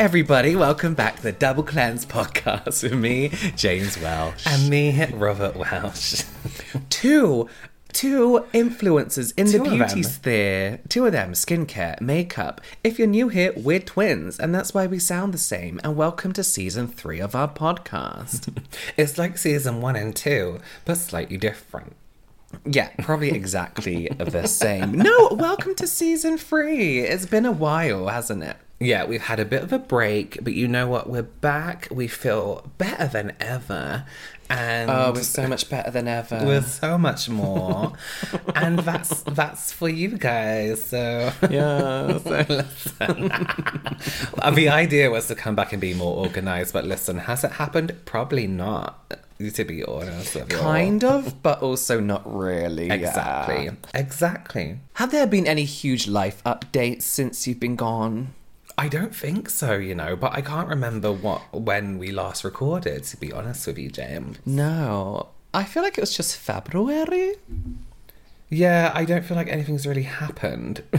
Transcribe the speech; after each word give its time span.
Everybody. 0.00 0.56
Welcome 0.56 0.94
back 0.94 1.16
to 1.16 1.22
the 1.22 1.32
Double 1.32 1.62
Cleanse 1.62 2.06
podcast 2.06 2.82
with 2.82 2.94
me, 2.94 3.28
James 3.54 4.00
Welsh. 4.00 4.46
And 4.46 4.70
me, 4.70 5.04
Robert 5.12 5.54
Welsh. 5.54 6.24
two, 6.88 7.50
two 7.92 8.46
influencers 8.54 9.34
in 9.36 9.44
Two 9.48 9.58
the 9.58 9.64
beauty 9.68 10.02
sphere. 10.02 10.80
Two 10.88 11.04
of 11.04 11.12
them, 11.12 11.32
skincare, 11.32 12.00
makeup. 12.00 12.62
If 12.82 12.98
you're 12.98 13.08
new 13.08 13.28
here, 13.28 13.52
we're 13.54 13.78
twins, 13.78 14.40
and 14.40 14.54
that's 14.54 14.72
why 14.72 14.86
we 14.86 14.98
sound 14.98 15.34
the 15.34 15.38
same. 15.38 15.78
And 15.84 15.96
welcome 15.96 16.32
to 16.32 16.42
season 16.42 16.88
three 16.88 17.20
of 17.20 17.34
our 17.34 17.48
podcast. 17.48 18.48
It's 18.96 19.18
like 19.18 19.36
season 19.36 19.82
one 19.82 19.96
and 19.96 20.16
two, 20.16 20.60
but 20.86 20.96
slightly 20.96 21.36
different. 21.36 21.94
yeah, 22.64 22.88
probably 23.00 23.32
exactly 23.32 24.08
the 24.18 24.46
same. 24.48 24.92
No, 24.92 25.28
welcome 25.32 25.74
to 25.74 25.86
season 25.86 26.38
three. 26.38 27.00
It's 27.00 27.26
been 27.26 27.44
a 27.44 27.52
while, 27.52 28.08
hasn't 28.08 28.42
it? 28.42 28.56
Yeah, 28.82 29.04
we've 29.04 29.20
had 29.20 29.38
a 29.38 29.44
bit 29.44 29.62
of 29.62 29.74
a 29.74 29.78
break, 29.78 30.38
but 30.42 30.54
you 30.54 30.66
know 30.66 30.88
what? 30.88 31.08
We're 31.08 31.22
back. 31.22 31.86
We 31.90 32.08
feel 32.08 32.70
better 32.78 33.06
than 33.08 33.32
ever. 33.38 34.06
And 34.48 34.90
Oh, 34.90 35.12
we're 35.14 35.22
so 35.22 35.46
much 35.46 35.68
better 35.68 35.90
than 35.90 36.08
ever. 36.08 36.40
we're 36.44 36.62
so 36.62 36.96
much 36.96 37.28
more. 37.28 37.92
and 38.56 38.78
that's 38.78 39.20
that's 39.22 39.70
for 39.70 39.88
you 39.90 40.16
guys. 40.16 40.82
So 40.82 41.30
yeah. 41.50 42.18
Uh, 44.42 44.50
the 44.50 44.68
idea 44.70 45.10
was 45.10 45.26
to 45.28 45.34
come 45.34 45.54
back 45.54 45.72
and 45.72 45.80
be 45.80 45.92
more 45.94 46.16
organized, 46.16 46.72
but 46.72 46.84
listen, 46.86 47.18
has 47.18 47.44
it 47.44 47.52
happened? 47.52 47.94
Probably 48.06 48.46
not. 48.46 49.12
To 49.54 49.64
be 49.64 49.84
honest. 49.84 50.36
Kind 50.48 51.02
of, 51.04 51.42
but 51.42 51.62
also 51.62 51.98
not 52.00 52.22
really. 52.26 52.88
yeah. 52.88 52.94
Exactly. 52.94 53.70
Exactly. 53.94 54.78
Have 54.94 55.12
there 55.12 55.26
been 55.26 55.46
any 55.46 55.64
huge 55.64 56.06
life 56.08 56.42
updates 56.44 57.02
since 57.02 57.46
you've 57.46 57.60
been 57.60 57.76
gone? 57.76 58.34
I 58.80 58.88
don't 58.88 59.14
think 59.14 59.50
so, 59.50 59.76
you 59.76 59.94
know, 59.94 60.16
but 60.16 60.32
I 60.32 60.40
can't 60.40 60.66
remember 60.66 61.12
what 61.12 61.42
when 61.52 61.98
we 61.98 62.12
last 62.12 62.44
recorded, 62.44 63.04
to 63.04 63.18
be 63.18 63.30
honest 63.30 63.66
with 63.66 63.76
you, 63.76 63.90
James. 63.90 64.38
No. 64.46 65.28
I 65.52 65.64
feel 65.64 65.82
like 65.82 65.98
it 65.98 66.00
was 66.00 66.16
just 66.16 66.34
February. 66.38 67.34
Yeah, 68.48 68.90
I 68.94 69.04
don't 69.04 69.22
feel 69.22 69.36
like 69.36 69.48
anything's 69.48 69.86
really 69.86 70.04
happened. 70.04 70.82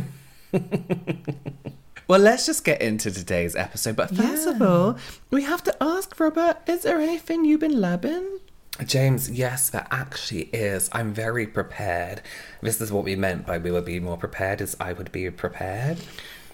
Well, 2.08 2.20
let's 2.20 2.46
just 2.46 2.66
get 2.66 2.82
into 2.82 3.10
today's 3.10 3.56
episode. 3.56 3.96
But 3.96 4.14
first 4.14 4.46
of 4.46 4.62
all, 4.62 4.98
we 5.30 5.44
have 5.44 5.64
to 5.64 5.74
ask 5.82 6.20
Robert, 6.20 6.58
is 6.68 6.82
there 6.82 7.00
anything 7.00 7.46
you've 7.46 7.62
been 7.62 7.80
loving? 7.80 8.40
James, 8.84 9.32
yes, 9.32 9.70
there 9.70 9.88
actually 9.92 10.50
is. 10.52 10.90
I'm 10.92 11.14
very 11.14 11.48
prepared. 11.48 12.22
This 12.62 12.82
is 12.82 12.92
what 12.92 13.06
we 13.06 13.16
meant 13.16 13.48
by 13.48 13.60
we 13.60 13.72
would 13.72 13.86
be 13.86 14.02
more 14.02 14.18
prepared, 14.18 14.60
is 14.60 14.76
I 14.78 14.92
would 14.92 15.14
be 15.14 15.30
prepared. 15.32 16.00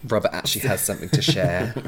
Robert 0.08 0.34
actually 0.34 0.68
has 0.68 0.82
something 0.82 1.10
to 1.10 1.22
share. 1.22 1.74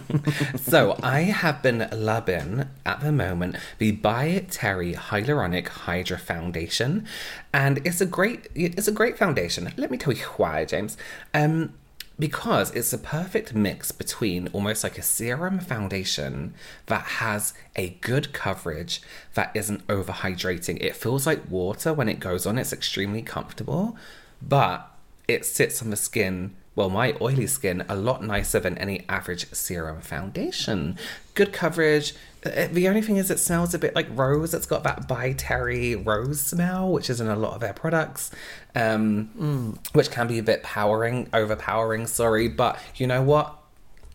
So 0.57 0.97
I 1.01 1.21
have 1.21 1.63
been 1.63 1.87
loving 1.91 2.65
at 2.85 3.01
the 3.01 3.11
moment 3.11 3.55
the 3.79 3.91
By 3.91 4.45
Terry 4.51 4.93
Hyaluronic 4.93 5.67
Hydra 5.67 6.17
Foundation, 6.19 7.07
and 7.51 7.79
it's 7.85 8.01
a 8.01 8.05
great 8.05 8.47
it's 8.53 8.87
a 8.87 8.91
great 8.91 9.17
foundation. 9.17 9.71
Let 9.77 9.89
me 9.89 9.97
tell 9.97 10.13
you 10.13 10.25
why, 10.37 10.65
James. 10.65 10.97
Um, 11.33 11.73
because 12.19 12.71
it's 12.75 12.91
a 12.91 12.97
perfect 12.97 13.55
mix 13.55 13.91
between 13.91 14.49
almost 14.49 14.83
like 14.83 14.97
a 14.97 15.01
serum 15.01 15.59
foundation 15.59 16.53
that 16.87 17.03
has 17.03 17.53
a 17.77 17.91
good 18.01 18.33
coverage 18.33 19.01
that 19.35 19.51
isn't 19.55 19.87
overhydrating. 19.87 20.77
It 20.81 20.97
feels 20.97 21.25
like 21.25 21.49
water 21.49 21.93
when 21.93 22.09
it 22.09 22.19
goes 22.19 22.45
on. 22.45 22.57
It's 22.57 22.73
extremely 22.73 23.21
comfortable, 23.21 23.97
but 24.41 24.91
it 25.29 25.45
sits 25.45 25.81
on 25.81 25.91
the 25.91 25.95
skin 25.95 26.55
well, 26.79 26.89
my 26.89 27.13
oily 27.19 27.45
skin 27.45 27.83
a 27.89 27.95
lot 27.97 28.23
nicer 28.23 28.57
than 28.61 28.77
any 28.77 29.03
average 29.09 29.51
serum 29.53 29.99
foundation. 29.99 30.97
Good 31.35 31.51
coverage. 31.51 32.13
Uh, 32.45 32.67
The 32.71 32.87
only 32.87 33.01
thing 33.01 33.17
is, 33.17 33.29
it 33.29 33.37
smells 33.39 33.73
a 33.73 33.79
bit 33.79 33.93
like 33.95 34.07
rose. 34.11 34.53
It's 34.53 34.65
got 34.65 34.83
that 34.83 35.05
by 35.05 35.33
Terry 35.33 35.93
rose 35.97 36.39
smell, 36.39 36.89
which 36.89 37.09
is 37.09 37.19
in 37.19 37.27
a 37.27 37.35
lot 37.35 37.53
of 37.55 37.59
their 37.59 37.73
products, 37.73 38.31
um, 38.75 39.77
which 39.91 40.09
can 40.09 40.27
be 40.27 40.39
a 40.39 40.43
bit 40.43 40.63
powering, 40.63 41.27
overpowering. 41.33 42.07
Sorry, 42.07 42.47
but 42.47 42.79
you 42.95 43.07
know 43.07 43.21
what? 43.23 43.57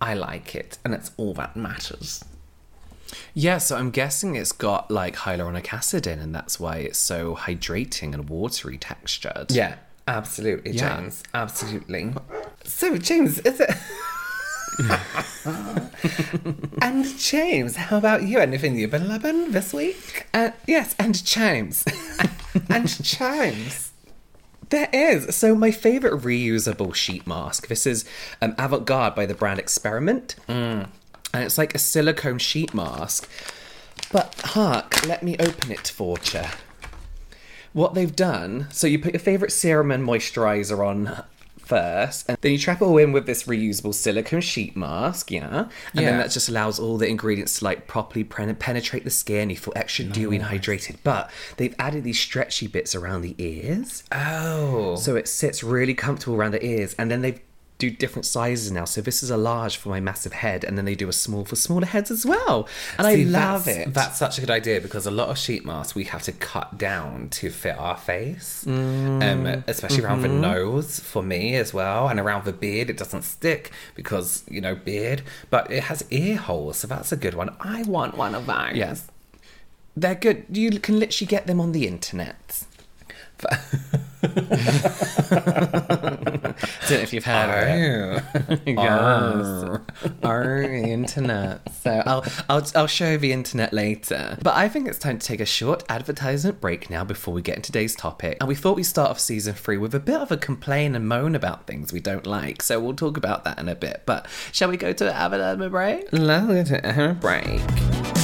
I 0.00 0.14
like 0.14 0.54
it, 0.54 0.78
and 0.84 0.94
it's 0.94 1.10
all 1.18 1.34
that 1.34 1.54
matters. 1.56 2.24
yeah, 3.34 3.58
so 3.58 3.76
I'm 3.76 3.90
guessing 3.90 4.36
it's 4.36 4.52
got 4.52 4.90
like 4.90 5.16
hyaluronic 5.16 5.70
acid 5.72 6.06
in, 6.06 6.18
and 6.18 6.34
that's 6.34 6.58
why 6.58 6.76
it's 6.78 6.98
so 6.98 7.36
hydrating 7.36 8.14
and 8.14 8.28
watery 8.30 8.78
textured. 8.78 9.50
Yeah, 9.52 9.74
absolutely, 10.08 10.72
Yeah. 10.72 10.96
James. 10.96 11.22
Absolutely. 11.34 12.12
So, 12.64 12.96
James, 12.96 13.38
is 13.40 13.60
it? 13.60 13.70
and 16.82 17.18
James, 17.18 17.76
how 17.76 17.98
about 17.98 18.24
you? 18.24 18.38
Anything 18.38 18.76
you've 18.76 18.90
been 18.90 19.08
loving 19.08 19.52
this 19.52 19.72
week? 19.72 20.26
Uh, 20.34 20.50
yes, 20.66 20.94
and 20.98 21.22
James. 21.24 21.84
And 22.70 22.86
James. 23.02 23.90
There 24.70 24.88
is. 24.92 25.34
So 25.34 25.56
my 25.56 25.72
favorite 25.72 26.22
reusable 26.22 26.94
sheet 26.94 27.26
mask. 27.26 27.66
This 27.66 27.84
is 27.84 28.04
um, 28.40 28.54
Avant 28.58 28.84
Garde 28.84 29.16
by 29.16 29.26
the 29.26 29.34
brand 29.34 29.58
Experiment, 29.58 30.36
and 30.46 30.86
it's 31.32 31.58
like 31.58 31.74
a 31.74 31.78
silicone 31.78 32.38
sheet 32.38 32.72
mask. 32.72 33.28
But 34.12 34.40
hark, 34.44 35.04
let 35.04 35.24
me 35.24 35.34
open 35.40 35.72
it 35.72 35.88
for 35.88 36.16
you. 36.32 36.42
What 37.72 37.94
they've 37.94 38.14
done, 38.14 38.68
so 38.70 38.86
you 38.86 39.00
put 39.00 39.14
your 39.14 39.20
favorite 39.20 39.50
serum 39.50 39.90
and 39.90 40.06
moisturizer 40.06 40.86
on 40.86 41.24
first, 41.66 42.28
and 42.28 42.38
then 42.40 42.52
you 42.52 42.58
trap 42.58 42.80
it 42.80 42.84
all 42.84 42.98
in 42.98 43.12
with 43.12 43.26
this 43.26 43.44
reusable 43.44 43.94
silicone 43.94 44.40
sheet 44.40 44.76
mask, 44.76 45.30
yeah? 45.30 45.68
And 45.94 46.06
then 46.06 46.18
that 46.18 46.30
just 46.30 46.48
allows 46.48 46.78
all 46.78 46.98
the 46.98 47.08
ingredients 47.08 47.58
to 47.58 47.64
like 47.64 47.86
properly 47.86 48.24
pen- 48.24 48.54
penetrate 48.56 49.04
the 49.04 49.10
skin. 49.10 49.50
You 49.50 49.56
feel 49.56 49.72
extra 49.76 50.04
dewy 50.04 50.36
and 50.36 50.44
hydrated. 50.44 50.96
But 51.02 51.30
they've 51.56 51.74
added 51.78 52.04
these 52.04 52.20
stretchy 52.20 52.66
bits 52.66 52.94
around 52.94 53.22
the 53.22 53.34
ears. 53.38 54.04
Oh. 54.12 54.96
So 54.96 55.16
it 55.16 55.28
sits 55.28 55.62
really 55.64 55.94
comfortable 55.94 56.36
around 56.36 56.52
the 56.52 56.64
ears, 56.64 56.94
and 56.98 57.10
then 57.10 57.22
they 57.22 57.42
do 57.78 57.90
different 57.90 58.24
sizes 58.24 58.70
now. 58.70 58.84
So 58.84 59.00
this 59.00 59.22
is 59.22 59.30
a 59.30 59.36
large 59.36 59.76
for 59.76 59.88
my 59.88 60.00
massive 60.00 60.32
head, 60.32 60.64
and 60.64 60.78
then 60.78 60.84
they 60.84 60.94
do 60.94 61.08
a 61.08 61.12
small 61.12 61.44
for 61.44 61.56
smaller 61.56 61.86
heads 61.86 62.10
as 62.10 62.24
well. 62.24 62.68
And 62.98 63.06
I 63.06 63.16
love 63.16 63.64
that's, 63.64 63.78
it. 63.78 63.94
That's 63.94 64.18
such 64.18 64.38
a 64.38 64.40
good 64.40 64.50
idea 64.50 64.80
because 64.80 65.06
a 65.06 65.10
lot 65.10 65.28
of 65.28 65.38
sheet 65.38 65.64
masks 65.64 65.94
we 65.94 66.04
have 66.04 66.22
to 66.22 66.32
cut 66.32 66.78
down 66.78 67.28
to 67.30 67.50
fit 67.50 67.76
our 67.76 67.96
face, 67.96 68.64
um, 68.66 69.46
especially 69.66 70.04
around 70.04 70.22
the 70.22 70.28
nose 70.28 71.00
for 71.00 71.22
me 71.22 71.56
as 71.56 71.74
well, 71.74 72.08
and 72.08 72.20
around 72.20 72.44
the 72.44 72.52
beard. 72.52 72.90
It 72.90 72.96
doesn't 72.96 73.22
stick 73.22 73.72
because 73.94 74.44
you 74.48 74.60
know 74.60 74.74
beard, 74.74 75.22
but 75.50 75.70
it 75.70 75.84
has 75.84 76.04
ear 76.10 76.36
holes, 76.36 76.78
so 76.78 76.86
that's 76.86 77.10
a 77.12 77.16
good 77.16 77.34
one. 77.34 77.54
I 77.60 77.82
want 77.82 78.16
one 78.16 78.34
of 78.34 78.46
those. 78.46 78.74
Yes. 78.74 79.08
They're 79.96 80.16
good. 80.16 80.46
You 80.50 80.78
can 80.80 80.98
literally 80.98 81.28
get 81.28 81.46
them 81.46 81.60
on 81.60 81.72
the 81.72 81.86
internet. 81.86 82.64
know 83.40 83.48
if 87.04 87.12
you've 87.12 87.24
heard 87.24 87.50
of 87.50 87.68
it. 87.68 88.60
yes. 88.66 89.80
Our 90.22 90.62
internet. 90.62 91.72
So 91.74 92.02
I'll, 92.06 92.24
I'll 92.48 92.66
I'll 92.74 92.86
show 92.86 93.12
you 93.12 93.18
the 93.18 93.32
internet 93.32 93.72
later. 93.72 94.38
But 94.42 94.54
I 94.54 94.68
think 94.68 94.88
it's 94.88 94.98
time 94.98 95.18
to 95.18 95.26
take 95.26 95.40
a 95.40 95.46
short 95.46 95.82
advertisement 95.88 96.60
break 96.60 96.90
now 96.90 97.04
before 97.04 97.34
we 97.34 97.42
get 97.42 97.56
into 97.56 97.72
today's 97.72 97.94
topic. 97.94 98.38
And 98.40 98.48
we 98.48 98.54
thought 98.54 98.76
we'd 98.76 98.84
start 98.84 99.10
off 99.10 99.20
season 99.20 99.54
three 99.54 99.76
with 99.78 99.94
a 99.94 100.00
bit 100.00 100.20
of 100.20 100.30
a 100.30 100.36
complain 100.36 100.94
and 100.94 101.08
moan 101.08 101.34
about 101.34 101.66
things 101.66 101.92
we 101.92 102.00
don't 102.00 102.26
like. 102.26 102.62
So 102.62 102.80
we'll 102.80 102.94
talk 102.94 103.16
about 103.16 103.44
that 103.44 103.58
in 103.58 103.68
a 103.68 103.74
bit. 103.74 104.02
But 104.06 104.26
shall 104.52 104.68
we 104.68 104.76
go 104.76 104.92
to 104.92 105.14
advertisement 105.14 105.72
break? 105.72 106.08
Let's 106.12 106.46
go 106.46 106.64
to 106.64 107.10
a 107.10 107.14
break. 107.14 108.23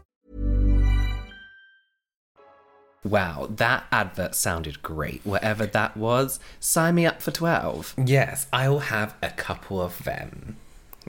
Wow, 3.03 3.47
that 3.49 3.85
advert 3.91 4.35
sounded 4.35 4.83
great. 4.83 5.21
Whatever 5.23 5.65
that 5.65 5.97
was, 5.97 6.39
sign 6.59 6.95
me 6.95 7.07
up 7.07 7.21
for 7.21 7.31
12. 7.31 7.95
Yes, 8.05 8.45
I'll 8.53 8.79
have 8.79 9.15
a 9.23 9.31
couple 9.31 9.81
of 9.81 10.03
them. 10.03 10.57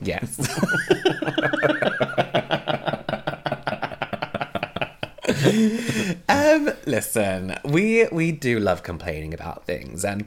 Yes. 0.00 0.38
um, 6.28 6.70
listen, 6.86 7.58
we 7.64 8.08
we 8.10 8.32
do 8.32 8.58
love 8.58 8.82
complaining 8.82 9.34
about 9.34 9.66
things 9.66 10.02
and 10.02 10.26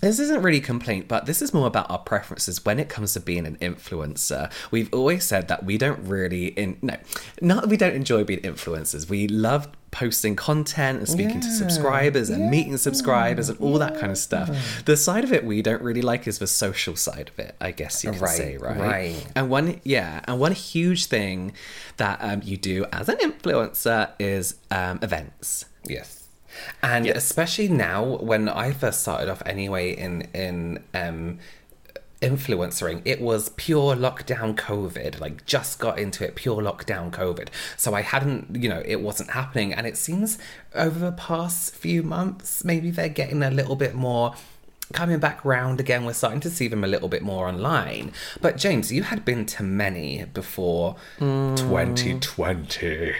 this 0.00 0.18
isn't 0.18 0.42
really 0.42 0.60
complaint, 0.60 1.08
but 1.08 1.24
this 1.26 1.40
is 1.40 1.54
more 1.54 1.66
about 1.66 1.90
our 1.90 1.98
preferences 1.98 2.64
when 2.64 2.78
it 2.78 2.88
comes 2.88 3.14
to 3.14 3.20
being 3.20 3.46
an 3.46 3.56
influencer. 3.56 4.52
We've 4.70 4.92
always 4.92 5.24
said 5.24 5.48
that 5.48 5.64
we 5.64 5.78
don't 5.78 6.00
really 6.06 6.48
in 6.48 6.78
no, 6.82 6.96
not 7.40 7.62
that 7.62 7.68
we 7.70 7.76
don't 7.76 7.94
enjoy 7.94 8.24
being 8.24 8.40
influencers. 8.40 9.08
We 9.08 9.26
love 9.26 9.68
posting 9.92 10.36
content 10.36 10.98
and 10.98 11.08
speaking 11.08 11.40
to 11.40 11.50
subscribers 11.50 12.28
and 12.28 12.50
meeting 12.50 12.76
subscribers 12.76 13.48
and 13.48 13.58
all 13.60 13.78
that 13.78 13.98
kind 13.98 14.12
of 14.12 14.18
stuff. 14.18 14.50
The 14.84 14.94
side 14.98 15.24
of 15.24 15.32
it 15.32 15.42
we 15.46 15.62
don't 15.62 15.80
really 15.80 16.02
like 16.02 16.26
is 16.26 16.38
the 16.38 16.46
social 16.46 16.96
side 16.96 17.30
of 17.30 17.38
it, 17.38 17.56
I 17.62 17.70
guess 17.70 18.04
you 18.04 18.10
could 18.10 18.20
Right, 18.20 18.36
say, 18.36 18.56
right? 18.58 18.76
right. 18.78 19.26
And 19.34 19.48
one, 19.48 19.80
yeah, 19.84 20.20
and 20.28 20.38
one 20.38 20.52
huge 20.52 21.06
thing 21.06 21.52
that 21.96 22.18
um, 22.20 22.42
you 22.44 22.58
do 22.58 22.84
as 22.92 23.08
an 23.08 23.16
influencer 23.16 24.10
is 24.18 24.56
um, 24.70 24.98
events. 25.00 25.64
Yes. 25.86 26.15
And 26.82 27.06
especially 27.06 27.68
now, 27.68 28.04
when 28.04 28.48
I 28.48 28.72
first 28.72 29.00
started 29.00 29.28
off 29.28 29.42
anyway 29.46 29.96
in 29.96 30.28
in 30.34 30.82
um, 30.94 31.38
influencering, 32.20 33.02
it 33.04 33.20
was 33.20 33.50
pure 33.50 33.94
lockdown 33.94 34.54
COVID. 34.54 35.20
Like 35.20 35.46
just 35.46 35.78
got 35.78 35.98
into 35.98 36.24
it, 36.24 36.34
pure 36.34 36.62
lockdown 36.62 37.10
COVID. 37.10 37.48
So 37.76 37.94
I 37.94 38.02
hadn't, 38.02 38.56
you 38.62 38.68
know, 38.68 38.82
it 38.84 39.00
wasn't 39.00 39.30
happening. 39.30 39.72
And 39.72 39.86
it 39.86 39.96
seems 39.96 40.38
over 40.74 40.98
the 40.98 41.12
past 41.12 41.74
few 41.74 42.02
months, 42.02 42.64
maybe 42.64 42.90
they're 42.90 43.08
getting 43.08 43.42
a 43.42 43.50
little 43.50 43.76
bit 43.76 43.94
more 43.94 44.34
coming 44.92 45.18
back 45.18 45.44
round 45.44 45.80
again. 45.80 46.04
We're 46.04 46.12
starting 46.12 46.40
to 46.40 46.50
see 46.50 46.68
them 46.68 46.84
a 46.84 46.86
little 46.86 47.08
bit 47.08 47.22
more 47.22 47.48
online. 47.48 48.12
But 48.40 48.56
James, 48.56 48.92
you 48.92 49.02
had 49.02 49.24
been 49.24 49.44
to 49.46 49.62
many 49.62 50.24
before 50.32 50.96
2020. 51.18 53.14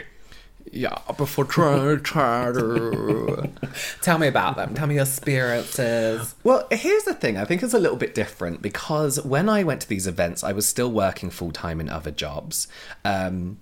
Yeah, 0.71 0.99
before 1.17 1.45
trying 1.45 2.03
to. 2.03 3.49
Tell 4.01 4.17
me 4.17 4.27
about 4.27 4.55
them. 4.55 4.73
Tell 4.73 4.87
me 4.87 4.95
your 4.95 5.03
experiences. 5.03 6.35
Well, 6.43 6.67
here's 6.71 7.03
the 7.03 7.13
thing. 7.13 7.37
I 7.37 7.45
think 7.45 7.63
it's 7.63 7.73
a 7.73 7.79
little 7.79 7.97
bit 7.97 8.13
different 8.15 8.61
because 8.61 9.23
when 9.23 9.49
I 9.49 9.63
went 9.63 9.81
to 9.81 9.89
these 9.89 10.07
events, 10.07 10.43
I 10.43 10.51
was 10.51 10.67
still 10.67 10.91
working 10.91 11.29
full 11.29 11.51
time 11.51 11.79
in 11.79 11.89
other 11.89 12.11
jobs. 12.11 12.67
Um, 13.05 13.59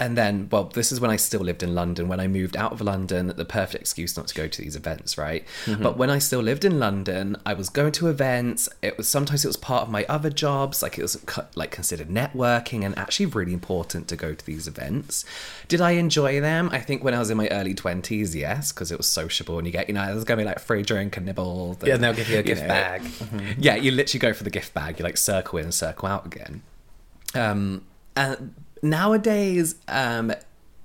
and 0.00 0.16
then, 0.16 0.48
well, 0.50 0.64
this 0.64 0.90
is 0.90 0.98
when 0.98 1.10
I 1.10 1.16
still 1.16 1.42
lived 1.42 1.62
in 1.62 1.74
London. 1.74 2.08
When 2.08 2.20
I 2.20 2.26
moved 2.26 2.56
out 2.56 2.72
of 2.72 2.80
London, 2.80 3.34
the 3.36 3.44
perfect 3.44 3.82
excuse 3.82 4.16
not 4.16 4.26
to 4.28 4.34
go 4.34 4.48
to 4.48 4.62
these 4.62 4.74
events, 4.74 5.18
right? 5.18 5.44
But 5.66 5.98
when 5.98 6.08
I 6.08 6.18
still 6.18 6.40
lived 6.40 6.64
in 6.64 6.78
London, 6.78 7.36
I 7.44 7.52
was 7.52 7.68
going 7.68 7.92
to 7.92 8.08
events. 8.08 8.66
It 8.80 8.96
was 8.96 9.06
sometimes 9.08 9.44
it 9.44 9.48
was 9.48 9.58
part 9.58 9.82
of 9.82 9.90
my 9.90 10.06
other 10.08 10.30
jobs, 10.30 10.82
like 10.82 10.98
it 10.98 11.02
was 11.02 11.16
co- 11.26 11.46
like 11.54 11.70
considered 11.70 12.08
networking 12.08 12.82
and 12.82 12.96
actually 12.98 13.26
really 13.26 13.52
important 13.52 14.08
to 14.08 14.16
go 14.16 14.34
to 14.34 14.46
these 14.46 14.66
events. 14.66 15.26
Did 15.68 15.82
I 15.82 15.92
enjoy 15.92 16.40
them? 16.40 16.70
I 16.72 16.78
think 16.78 17.04
when 17.04 17.12
I 17.12 17.18
was 17.18 17.30
in 17.30 17.36
my 17.36 17.48
early 17.48 17.74
twenties, 17.74 18.34
yes, 18.34 18.72
because 18.72 18.90
it 18.90 18.96
was 18.96 19.06
sociable 19.06 19.58
and 19.58 19.66
you 19.66 19.72
get, 19.72 19.86
you 19.88 19.94
know, 19.94 20.06
there's 20.06 20.24
gonna 20.24 20.40
be 20.40 20.46
like 20.46 20.60
free 20.60 20.82
drink 20.82 21.18
and 21.18 21.26
nibbles. 21.26 21.76
Yeah, 21.84 21.96
and 21.96 22.02
they'll 22.02 22.14
give 22.14 22.30
you 22.30 22.38
a 22.38 22.42
gift 22.42 22.66
bag. 22.66 23.02
Yeah, 23.58 23.74
you 23.74 23.90
literally 23.90 24.20
go 24.20 24.32
for 24.32 24.44
the 24.44 24.50
gift 24.50 24.72
bag. 24.72 24.98
You 24.98 25.04
like 25.04 25.18
circle 25.18 25.58
in 25.58 25.66
and 25.66 25.74
circle 25.74 26.08
out 26.08 26.24
again. 26.24 26.62
Um, 27.34 27.84
and 28.16 28.54
nowadays, 28.82 29.74
um, 29.88 30.32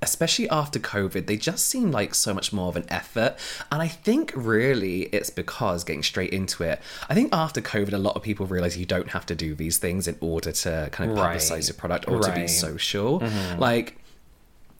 especially 0.02 0.48
after 0.50 0.78
COVID, 0.80 1.26
they 1.26 1.38
just 1.38 1.66
seem 1.68 1.92
like 1.92 2.14
so 2.14 2.34
much 2.34 2.54
more 2.54 2.68
of 2.68 2.76
an 2.76 2.86
effort. 2.90 3.36
And 3.72 3.82
I 3.82 3.88
think 3.88 4.32
really 4.36 5.04
it's 5.04 5.30
because 5.30 5.84
getting 5.84 6.04
straight 6.04 6.32
into 6.32 6.64
it, 6.64 6.80
I 7.10 7.14
think 7.16 7.30
after 7.34 7.62
COVID, 7.62 7.94
a 7.94 7.98
lot 7.98 8.16
of 8.16 8.22
people 8.22 8.46
realize 8.46 8.78
you 8.78 8.86
don't 8.86 9.10
have 9.10 9.26
to 9.28 9.36
do 9.36 9.56
these 9.56 9.78
things 9.78 10.08
in 10.08 10.18
order 10.22 10.52
to 10.52 10.90
kind 10.92 11.10
of 11.12 11.18
Right. 11.18 11.38
publicize 11.38 11.68
your 11.68 11.76
product 11.76 12.08
or 12.08 12.20
to 12.20 12.32
be 12.34 12.42
Right. 12.42 12.50
social. 12.50 13.20
Like, 13.58 13.98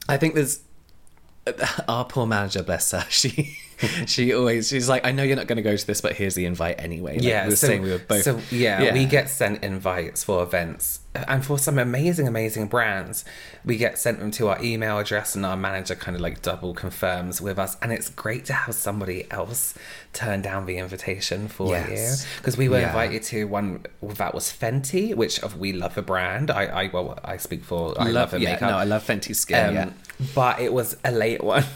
I 0.08 0.16
think 0.16 0.34
there's 0.34 0.60
our 1.88 2.04
poor 2.04 2.26
manager, 2.26 2.62
bless 2.62 2.90
her, 2.92 3.04
she 3.08 3.56
she 4.06 4.32
always 4.34 4.68
she's 4.68 4.88
like, 4.88 5.04
I 5.06 5.12
know 5.12 5.22
you're 5.22 5.36
not 5.36 5.46
going 5.46 5.56
to 5.56 5.62
go 5.62 5.76
to 5.76 5.86
this, 5.86 6.00
but 6.00 6.14
here's 6.14 6.34
the 6.34 6.46
invite 6.46 6.76
anyway. 6.78 7.14
Like, 7.14 7.22
yeah, 7.24 7.44
we 7.44 7.50
were 7.50 7.56
so, 7.56 7.66
saying 7.66 7.82
we 7.82 7.90
were 7.90 7.98
both. 7.98 8.22
So 8.22 8.40
yeah, 8.50 8.92
we 8.92 9.04
get 9.04 9.28
sent 9.28 9.62
invites 9.62 10.24
for 10.24 10.42
events, 10.42 11.00
and 11.28 11.44
for 11.44 11.58
some 11.58 11.78
amazing, 11.78 12.26
amazing 12.26 12.68
brands, 12.68 13.24
we 13.64 13.76
get 13.76 13.98
sent 13.98 14.18
them 14.20 14.30
to 14.32 14.48
our 14.48 14.62
email 14.62 14.98
address, 14.98 15.34
and 15.34 15.44
our 15.44 15.56
manager 15.56 15.94
kind 15.94 16.14
of 16.14 16.22
like 16.22 16.40
double 16.42 16.72
confirms 16.74 17.40
with 17.42 17.58
us, 17.58 17.76
and 17.82 17.92
it's 17.92 18.08
great 18.08 18.44
to 18.46 18.52
have 18.54 18.74
somebody 18.74 19.30
else 19.30 19.74
turn 20.14 20.40
down 20.40 20.64
the 20.66 20.78
invitation 20.78 21.46
for 21.48 21.68
Yes. 21.72 22.22
you 22.24 22.36
because 22.38 22.56
we 22.56 22.68
were 22.70 22.80
Yeah. 22.80 22.86
invited 22.88 23.22
to 23.24 23.44
one 23.44 23.84
that 24.02 24.34
was 24.34 24.50
Fenty, 24.50 25.14
which 25.14 25.38
of 25.40 25.58
we 25.58 25.72
love 25.72 25.94
the 25.94 26.02
brand. 26.02 26.50
I 26.50 26.64
I 26.64 26.90
well 26.92 27.18
I 27.22 27.36
speak 27.36 27.62
for 27.64 27.94
I 28.00 28.04
love, 28.04 28.12
love, 28.14 28.30
the 28.30 28.40
yeah, 28.40 28.52
makeup. 28.52 28.70
no, 28.70 28.78
I 28.78 28.84
love 28.84 29.06
Fenty 29.06 29.36
skin. 29.36 29.68
Um, 29.68 29.74
yeah. 29.74 29.90
but 30.34 30.60
it 30.60 30.72
was 30.72 30.96
a 31.04 31.12
late 31.12 31.44
one. 31.44 31.64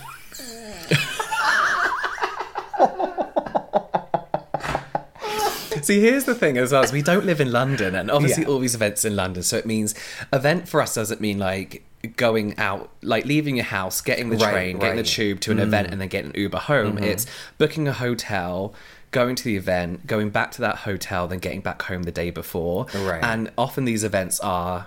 See, 5.82 6.00
here's 6.00 6.24
the 6.24 6.34
thing 6.34 6.58
as 6.58 6.72
well: 6.72 6.82
is 6.82 6.92
we 6.92 7.02
don't 7.02 7.24
live 7.24 7.40
in 7.40 7.50
London, 7.52 7.94
and 7.94 8.10
obviously 8.10 8.42
Yeah. 8.42 8.50
all 8.50 8.58
these 8.58 8.74
events 8.74 9.04
in 9.04 9.16
London. 9.16 9.42
So 9.42 9.56
it 9.56 9.64
means 9.66 9.94
event 10.32 10.68
for 10.68 10.82
us 10.82 10.94
doesn't 10.94 11.20
mean 11.20 11.38
like 11.38 11.84
going 12.16 12.58
out, 12.58 12.90
like 13.02 13.24
leaving 13.24 13.56
your 13.56 13.64
house, 13.64 14.00
getting 14.00 14.28
the 14.30 14.36
Right, 14.36 14.52
train, 14.52 14.78
getting 14.78 14.96
the 14.96 15.02
tube 15.02 15.40
to 15.40 15.52
an 15.52 15.58
event, 15.58 15.90
and 15.90 16.00
then 16.00 16.08
getting 16.08 16.30
an 16.30 16.40
Uber 16.40 16.58
home. 16.58 16.96
Mm-hmm. 16.96 17.04
It's 17.04 17.26
booking 17.58 17.88
a 17.88 17.92
hotel. 17.92 18.74
Going 19.12 19.34
to 19.34 19.42
the 19.42 19.56
event, 19.56 20.06
going 20.06 20.30
back 20.30 20.52
to 20.52 20.60
that 20.60 20.76
hotel, 20.76 21.26
then 21.26 21.40
getting 21.40 21.62
back 21.62 21.82
home 21.82 22.04
the 22.04 22.12
day 22.12 22.30
before. 22.30 22.86
Right. 22.94 23.18
And 23.24 23.50
often 23.58 23.84
these 23.84 24.04
events 24.04 24.38
are 24.38 24.86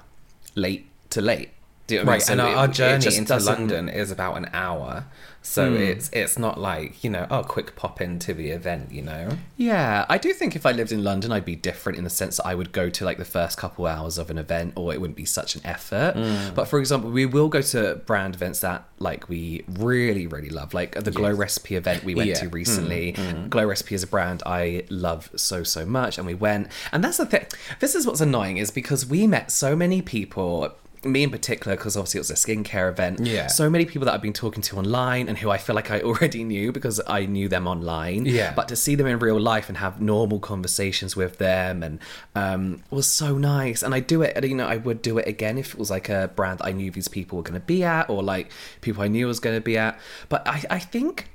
late 0.56 0.86
to 1.10 1.20
late. 1.20 1.50
Do 1.88 1.96
you 1.96 2.02
know 2.02 2.06
what 2.06 2.12
I 2.12 2.14
mean? 2.14 2.20
Right, 2.20 2.22
So 2.24 2.32
and 2.34 2.42
our, 2.42 2.56
our 2.56 2.68
journey 2.68 3.06
into 3.06 3.24
doesn't- 3.26 3.54
London 3.60 3.90
is 3.90 4.10
about 4.12 4.38
an 4.38 4.50
hour, 4.54 5.06
so 5.42 5.74
it's 5.74 6.10
it's 6.14 6.40
not 6.40 6.58
like 6.58 7.04
you 7.04 7.10
know, 7.10 7.28
oh, 7.30 7.44
quick 7.44 7.76
pop 7.76 8.00
into 8.00 8.34
the 8.34 8.52
event, 8.52 8.94
you 8.94 9.02
know. 9.02 9.32
Yeah, 9.58 10.06
I 10.08 10.18
do 10.18 10.32
think 10.32 10.56
if 10.56 10.66
I 10.66 10.72
lived 10.72 10.94
in 10.94 11.04
London, 11.04 11.34
I'd 11.34 11.44
be 11.44 11.58
different 11.58 11.98
in 11.98 12.06
the 12.06 12.10
sense 12.10 12.38
that 12.38 12.46
I 12.46 12.56
would 12.56 12.72
go 12.72 12.90
to 12.90 13.04
like 13.04 13.18
the 13.18 13.26
first 13.26 13.58
couple 13.58 13.86
hours 13.86 14.18
of 14.18 14.30
an 14.30 14.38
event, 14.38 14.74
or 14.78 14.94
it 14.94 15.02
wouldn't 15.02 15.18
be 15.18 15.26
such 15.26 15.56
an 15.56 15.62
effort. 15.66 16.14
Mm. 16.16 16.56
But 16.56 16.70
for 16.70 16.80
example, 16.80 17.12
we 17.12 17.26
will 17.26 17.50
go 17.50 17.62
to 17.62 17.96
brand 18.06 18.36
events 18.36 18.62
that 18.62 18.86
like 19.00 19.28
we 19.28 19.66
really, 19.68 20.26
really 20.26 20.50
love, 20.50 20.74
like 20.74 20.96
the 21.04 21.12
Glow 21.12 21.34
Recipe 21.34 21.76
event 21.76 22.06
we 22.06 22.16
went 22.16 22.30
Yeah. 22.30 22.36
Mm, 22.38 22.40
to 22.40 22.48
recently. 22.50 23.12
Glow 23.50 23.66
Recipe 23.66 23.96
is 23.96 24.04
a 24.04 24.08
brand 24.08 24.42
I 24.46 24.86
love 24.90 25.30
so 25.36 25.64
so 25.64 25.86
much, 25.86 26.18
and 26.18 26.26
we 26.26 26.34
went. 26.34 26.70
And 26.94 27.04
that's 27.04 27.18
the 27.18 27.26
thing. 27.26 27.46
This 27.82 27.94
is 27.94 28.08
what's 28.08 28.22
annoying 28.22 28.56
is 28.56 28.72
because 28.72 29.06
we 29.06 29.28
met 29.28 29.52
so 29.52 29.76
many 29.76 30.02
people. 30.02 30.74
Me 31.06 31.24
in 31.24 31.30
particular, 31.30 31.76
because 31.76 31.98
obviously 31.98 32.20
it 32.20 32.22
was 32.22 32.32
a 32.32 32.36
skincare 32.36 32.90
event. 32.90 33.20
Yeah. 33.22 33.48
So 33.48 33.70
many 33.70 33.86
people 33.86 34.06
that 34.06 34.14
I've 34.14 34.22
been 34.22 34.34
talking 34.34 34.62
to 34.64 34.78
online 34.78 35.28
and 35.28 35.38
who 35.38 35.50
I 35.50 35.58
feel 35.58 35.76
like 35.76 35.92
I 35.92 36.02
already 36.10 36.44
knew 36.44 36.72
because 36.72 37.02
I 37.08 37.26
knew 37.26 37.48
them 37.48 37.68
online. 37.68 38.26
Yeah. 38.26 38.54
But 38.54 38.68
to 38.70 38.76
see 38.76 38.96
them 38.96 39.08
in 39.08 39.20
real 39.20 39.40
life 39.40 39.70
and 39.70 39.78
have 39.78 40.02
normal 40.02 40.40
conversations 40.40 41.16
with 41.16 41.38
them 41.38 41.84
and 41.84 42.00
um, 42.36 42.84
was 42.90 43.08
so 43.08 43.38
nice. 43.38 43.84
And 43.84 43.94
I 43.94 44.00
do 44.00 44.22
it, 44.22 44.44
you 44.44 44.56
know, 44.56 44.68
I 44.68 44.78
would 44.78 45.02
do 45.02 45.18
it 45.18 45.28
again 45.28 45.58
if 45.58 45.74
it 45.74 45.80
was 45.80 45.92
like 45.92 46.10
a 46.10 46.32
brand 46.36 46.60
that 46.60 46.66
I 46.66 46.72
knew 46.72 46.92
these 46.92 47.08
people 47.08 47.38
were 47.38 47.44
going 47.44 47.60
to 47.60 47.66
be 47.66 47.84
at 47.84 48.10
or 48.10 48.24
like 48.24 48.52
people 48.82 49.04
I 49.04 49.08
knew 49.08 49.28
was 49.28 49.40
going 49.40 49.56
to 49.56 49.62
be 49.62 49.78
at. 49.78 50.00
But 50.30 50.48
I, 50.48 50.64
I 50.70 50.80
think 50.80 51.30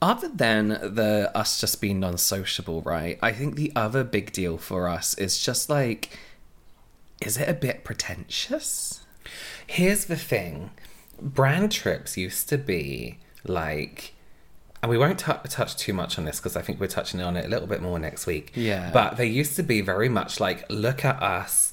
other 0.00 0.28
than 0.28 0.68
the 0.68 1.30
us 1.34 1.60
just 1.60 1.80
being 1.80 2.00
non-sociable, 2.00 2.82
right? 2.82 3.18
I 3.20 3.32
think 3.32 3.56
the 3.56 3.72
other 3.74 4.04
big 4.04 4.32
deal 4.32 4.56
for 4.56 4.88
us 4.88 5.14
is 5.18 5.42
just 5.42 5.68
like, 5.68 6.16
is 7.20 7.36
it 7.36 7.48
a 7.48 7.54
bit 7.54 7.84
pretentious? 7.84 9.00
Here's 9.66 10.06
the 10.06 10.16
thing 10.16 10.70
brand 11.20 11.72
trips 11.72 12.16
used 12.16 12.48
to 12.48 12.58
be 12.58 13.18
like, 13.44 14.14
and 14.82 14.90
we 14.90 14.96
won't 14.96 15.18
tou 15.18 15.34
touch 15.48 15.76
too 15.76 15.92
much 15.92 16.18
on 16.18 16.24
this 16.24 16.38
because 16.38 16.56
I 16.56 16.62
think 16.62 16.80
we're 16.80 16.86
touching 16.86 17.20
on 17.20 17.36
it 17.36 17.44
a 17.44 17.48
little 17.48 17.66
bit 17.66 17.82
more 17.82 17.98
next 17.98 18.26
week. 18.26 18.52
Yeah. 18.54 18.90
But 18.92 19.16
they 19.16 19.26
used 19.26 19.56
to 19.56 19.62
be 19.62 19.80
very 19.80 20.08
much 20.08 20.40
like, 20.40 20.64
look 20.70 21.04
at 21.04 21.20
us 21.22 21.67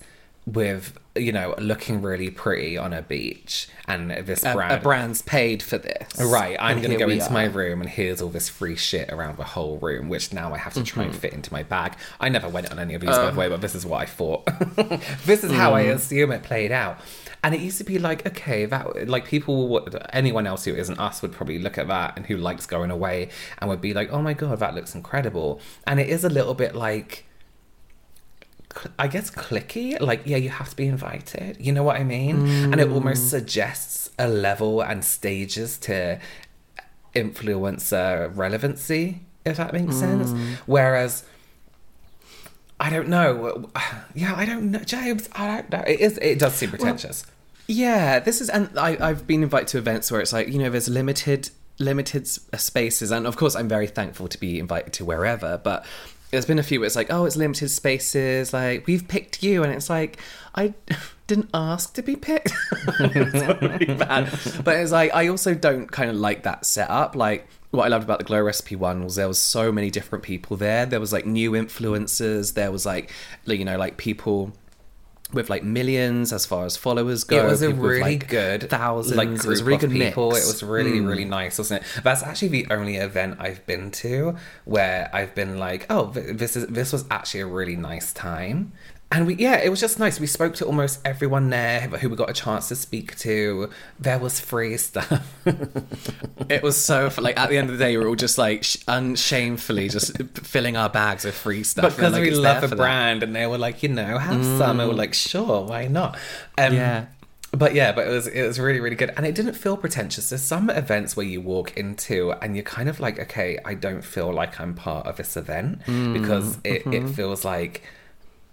with, 0.46 0.98
you 1.16 1.32
know, 1.32 1.56
looking 1.58 2.02
really 2.02 2.30
pretty 2.30 2.78
on 2.78 2.94
a 2.94 3.02
beach 3.02 3.68
and 3.88 4.12
this 4.12 4.44
A, 4.44 4.54
brand. 4.54 4.74
a 4.74 4.78
brand's 4.78 5.22
paid 5.24 5.64
for 5.64 5.78
this. 5.80 6.20
Right, 6.22 6.56
I'm 6.60 6.78
going 6.82 6.92
to 6.92 6.98
go 6.98 7.10
into 7.10 7.32
my 7.32 7.46
room 7.46 7.82
and 7.82 7.90
here's 7.90 8.22
all 8.22 8.30
this 8.30 8.48
free 8.48 8.76
shit 8.76 9.12
around 9.12 9.38
the 9.38 9.44
whole 9.44 9.78
room, 9.80 10.08
which 10.08 10.32
now 10.34 10.54
I 10.54 10.58
have 10.60 10.74
to 10.76 10.84
try 10.84 11.04
Mm-hmm. 11.06 11.12
and 11.14 11.20
fit 11.20 11.34
into 11.34 11.52
my 11.52 11.64
bag. 11.64 11.96
I 12.20 12.30
never 12.30 12.48
went 12.48 12.72
on 12.72 12.78
any 12.80 12.94
of 12.94 13.02
these, 13.02 13.10
by 13.10 13.16
Uh. 13.24 13.32
the 13.32 13.40
way, 13.40 13.50
but 13.50 13.62
this 13.62 13.74
is 13.76 13.86
what 13.86 14.02
I 14.02 14.06
thought. 14.06 14.46
this 15.26 15.44
is 15.44 15.52
how 15.52 15.74
I 15.74 15.86
Mm. 15.86 15.94
assume 15.96 16.32
it 16.32 16.44
played 16.44 16.72
out. 16.72 17.00
And 17.44 17.54
it 17.56 17.62
used 17.62 17.78
to 17.80 17.84
be 17.84 17.98
like, 18.00 18.26
okay, 18.28 18.66
that 18.66 19.08
like 19.08 19.26
people, 19.26 19.68
would, 19.70 20.04
anyone 20.14 20.46
else 20.48 20.66
who 20.66 20.74
isn't 20.76 21.00
us 21.00 21.22
would 21.22 21.32
probably 21.32 21.60
look 21.60 21.78
at 21.78 21.88
that 21.88 22.14
and 22.18 22.26
who 22.26 22.38
likes 22.38 22.66
going 22.66 22.90
away 22.92 23.30
and 23.60 23.70
would 23.70 23.82
be 23.82 23.94
like, 23.94 24.12
oh 24.12 24.22
my 24.22 24.34
god, 24.34 24.60
that 24.60 24.74
looks 24.76 24.94
incredible. 24.96 25.60
And 25.88 26.00
it 26.00 26.10
is 26.10 26.24
a 26.24 26.30
little 26.30 26.54
bit 26.56 26.76
like, 26.76 27.26
I 29.00 29.08
guess 29.08 29.30
cliquey. 29.30 30.00
Like, 30.00 30.24
yeah, 30.26 30.38
you 30.38 30.50
have 30.50 30.70
to 30.70 30.76
be 30.76 30.88
invited. 30.88 31.58
You 31.60 31.72
know 31.72 31.84
what 31.84 31.98
I 31.98 32.04
mean? 32.04 32.48
And 32.72 32.80
it 32.80 32.90
almost 32.90 33.24
mm. 33.24 33.30
suggests 33.30 34.10
a 34.20 34.28
level 34.28 34.82
and 34.82 35.04
stages 35.04 35.78
to 35.80 36.20
influencer 37.16 38.36
relevancy, 38.36 39.22
if 39.46 39.58
that 39.58 39.74
makes 39.74 39.96
sense. 39.96 40.32
Mm. 40.32 40.56
Whereas 40.66 41.24
I 42.80 42.90
don't 42.90 43.08
know. 43.08 43.70
Yeah, 44.18 44.34
I 44.34 44.46
don't 44.46 44.72
know, 44.72 44.80
James. 44.80 45.28
I 45.34 45.48
don't 45.48 45.70
know. 45.70 45.84
It 45.86 46.00
is. 46.00 46.18
It 46.20 46.40
does 46.40 46.54
seem 46.54 46.70
pretentious. 46.70 47.26
Yeah, 47.68 48.20
this 48.20 48.40
is, 48.40 48.50
and 48.50 48.70
I, 48.80 48.96
I've 49.02 49.28
been 49.28 49.44
invited 49.44 49.68
to 49.70 49.78
events 49.78 50.10
where 50.10 50.22
it's 50.22 50.32
like 50.32 50.48
you 50.48 50.58
know 50.58 50.70
there's 50.70 50.88
limited 50.88 51.50
limited 51.80 52.26
spaces, 52.28 53.12
and 53.12 53.28
of 53.28 53.36
course 53.36 53.58
I'm 53.58 53.68
very 53.68 53.88
thankful 53.88 54.30
to 54.30 54.40
be 54.40 54.58
invited 54.60 54.94
to 54.94 55.06
wherever, 55.06 55.58
but. 55.58 55.86
There's 56.36 56.46
been 56.46 56.60
a 56.60 56.64
few 56.64 56.82
where 56.82 56.88
it's 56.88 56.96
like, 56.96 57.12
oh, 57.12 57.26
it's 57.26 57.38
limited 57.38 57.70
spaces. 57.70 58.54
Like 58.54 58.86
we've 58.88 59.08
picked 59.08 59.42
you, 59.42 59.64
and 59.64 59.72
it's 59.74 59.90
like, 59.90 60.20
I 60.54 60.74
didn't 61.28 61.50
ask 61.54 61.94
to 61.94 62.02
be 62.02 62.16
picked. 62.16 62.52
it's 63.00 63.62
really 63.62 63.98
bad. 63.98 64.30
But 64.64 64.76
it's 64.78 64.92
like 64.92 65.14
I 65.14 65.28
also 65.28 65.54
don't 65.56 65.92
kind 65.92 66.10
of 66.10 66.18
like 66.18 66.44
that 66.44 66.66
setup. 66.66 67.16
Like 67.16 67.48
what 67.72 67.86
I 67.86 67.88
loved 67.88 68.04
about 68.04 68.20
the 68.20 68.26
Glow 68.26 68.42
Recipe 68.42 68.76
one 68.76 69.04
was 69.04 69.16
there 69.16 69.28
was 69.28 69.40
so 69.40 69.72
many 69.72 69.90
different 69.90 70.24
people 70.24 70.58
there. 70.58 70.86
There 70.86 71.00
was 71.00 71.14
like 71.14 71.26
new 71.26 71.52
influencers. 71.52 72.54
There 72.54 72.72
was 72.72 72.86
like, 72.86 73.12
you 73.46 73.66
know, 73.66 73.78
like 73.78 73.98
people 73.98 74.54
with 75.34 75.50
like 75.50 75.64
millions 75.64 76.32
as 76.32 76.46
far 76.46 76.66
as 76.66 76.78
followers 76.78 77.24
go. 77.24 77.46
it 77.46 77.50
was 77.50 77.62
a 77.62 77.74
really 77.74 78.00
like, 78.02 78.28
good 78.30 78.70
thousands. 78.70 79.18
like 79.18 79.28
it 79.30 79.40
group 79.40 79.46
was 79.50 79.64
really 79.64 79.78
good 79.80 79.92
people. 79.92 80.32
mix. 80.32 80.46
It 80.46 80.48
was 80.54 80.64
really 80.64 81.00
Mm. 81.00 81.08
really 81.08 81.26
nice, 81.26 81.58
wasn't 81.58 81.82
it? 81.82 81.88
That's 82.04 82.24
actually 82.24 82.50
the 82.50 82.68
only 82.70 82.98
event 82.98 83.38
I've 83.40 83.66
been 83.66 83.92
to 83.92 84.36
where 84.66 85.10
I've 85.14 85.34
been 85.36 85.58
like, 85.58 85.88
oh, 85.90 86.12
this 86.12 86.56
is 86.56 86.68
this 86.68 86.94
was 86.94 87.06
actually 87.10 87.42
a 87.42 87.48
really 87.48 87.76
nice 87.76 88.14
time. 88.14 88.72
And 89.16 89.28
we, 89.28 89.36
yeah, 89.36 89.56
it 89.64 89.70
was 89.70 89.80
just 89.80 89.98
nice. 89.98 90.20
We 90.20 90.28
spoke 90.28 90.56
to 90.56 90.66
almost 90.66 91.00
everyone 91.06 91.50
there 91.50 91.80
who 91.82 92.10
we 92.10 92.18
got 92.18 92.30
a 92.30 92.34
chance 92.34 92.68
to 92.68 92.76
speak 92.76 93.16
to. 93.20 93.70
There 93.98 94.20
was 94.20 94.40
free 94.42 94.76
stuff. 94.78 95.34
It 96.50 96.62
was 96.62 96.76
so 96.84 97.10
like 97.18 97.40
at 97.40 97.50
the 97.50 97.58
end 97.58 97.70
of 97.70 97.78
the 97.78 97.84
day, 97.84 97.96
we 97.98 98.04
were 98.04 98.10
all 98.10 98.16
just 98.16 98.38
like 98.38 98.64
sh- 98.64 98.78
unshamefully 98.88 99.90
just 99.90 100.16
filling 100.34 100.78
our 100.78 100.90
bags 100.90 101.26
with 101.26 101.34
free 101.34 101.64
stuff. 101.64 101.96
Because 101.96 102.14
like, 102.14 102.22
we 102.22 102.32
love 102.32 102.62
the 102.62 102.68
for 102.68 102.76
that. 102.76 102.82
brand, 102.82 103.24
and 103.24 103.36
they 103.36 103.48
were 103.48 103.58
like, 103.58 103.82
you 103.82 103.90
know, 103.90 104.18
have 104.18 104.44
some. 104.46 104.80
And 104.80 104.90
we're 104.90 104.96
like, 104.96 105.14
sure, 105.14 105.64
why 105.66 105.88
not? 105.88 106.18
Um, 106.58 106.74
Yeah. 106.74 107.06
But 107.52 107.74
yeah, 107.74 107.94
but 107.94 108.06
it 108.08 108.12
was 108.12 108.28
it 108.28 108.46
was 108.46 108.60
really 108.60 108.82
really 108.82 108.98
good, 108.98 109.12
and 109.16 109.26
it 109.26 109.34
didn't 109.34 109.54
feel 109.54 109.78
pretentious. 109.78 110.30
There's 110.30 110.44
some 110.44 110.70
events 110.70 111.16
where 111.16 111.26
you 111.26 111.40
walk 111.40 111.78
into 111.78 112.34
and 112.34 112.54
you're 112.56 112.64
kind 112.66 112.90
of 112.90 113.00
like, 113.00 113.18
okay, 113.18 113.58
I 113.64 113.76
don't 113.76 114.02
feel 114.04 114.32
like 114.34 114.60
I'm 114.60 114.74
part 114.76 115.08
of 115.08 115.16
this 115.16 115.38
event 115.38 115.80
because 115.86 116.58
it, 116.66 116.86
it 116.88 117.08
feels 117.10 117.46
like. 117.46 117.82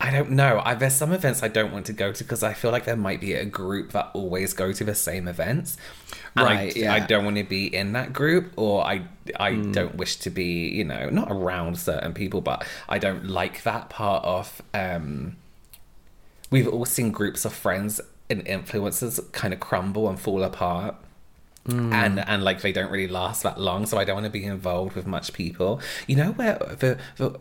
I 0.05 0.11
don't 0.11 0.33
know. 0.33 0.61
I, 0.65 0.75
there's 0.75 0.95
some 0.95 1.13
events 1.13 1.43
I 1.45 1.49
don't 1.49 1.73
want 1.73 1.87
to 1.87 1.93
go 1.93 2.11
to 2.13 2.25
because 2.25 2.43
I 2.43 2.55
feel 2.55 2.73
like 2.73 2.85
there 2.87 2.97
might 2.97 3.21
be 3.21 3.35
a 3.35 3.45
group 3.45 3.93
that 3.93 4.11
always 4.15 4.53
go 4.53 4.73
to 4.73 4.83
the 4.85 4.97
same 4.97 5.29
events. 5.29 5.77
And 6.37 6.45
I- 6.49 6.55
Right, 6.55 6.77
yeah. 6.77 6.93
I, 6.93 6.99
don't 7.01 7.25
want 7.25 7.37
to 7.37 7.45
be 7.45 7.73
in 7.75 7.93
that 7.93 8.13
group, 8.13 8.53
or 8.57 8.85
I 8.85 9.03
I 9.39 9.55
don't 9.55 9.95
wish 9.95 10.17
to 10.17 10.31
be, 10.31 10.69
you 10.69 10.85
know, 10.85 11.09
not 11.09 11.29
around 11.31 11.79
certain 11.79 12.15
people, 12.15 12.41
but 12.41 12.67
I 12.89 12.99
don't 12.99 13.27
like 13.29 13.63
that 13.63 13.89
part 13.91 14.25
of. 14.25 14.61
um 14.75 15.37
We've 16.51 16.69
all 16.69 16.85
seen 16.85 17.13
groups 17.13 17.45
of 17.45 17.53
friends 17.55 18.01
and 18.29 18.45
influencers 18.45 19.31
kind 19.33 19.55
of 19.55 19.61
crumble 19.61 20.09
and 20.09 20.19
fall 20.21 20.43
apart. 20.43 20.97
And 21.67 22.19
and 22.19 22.43
like 22.43 22.61
they 22.61 22.73
don't 22.73 22.91
really 22.91 23.07
last 23.07 23.45
that 23.45 23.61
long, 23.61 23.87
so 23.87 23.97
I 23.97 24.05
don't 24.05 24.17
want 24.17 24.27
to 24.27 24.31
be 24.31 24.45
involved 24.45 24.97
with 24.97 25.07
much 25.07 25.33
people. 25.33 25.81
You 26.09 26.17
know 26.17 26.33
where 26.33 26.55
the 26.59 26.99
the 27.19 27.39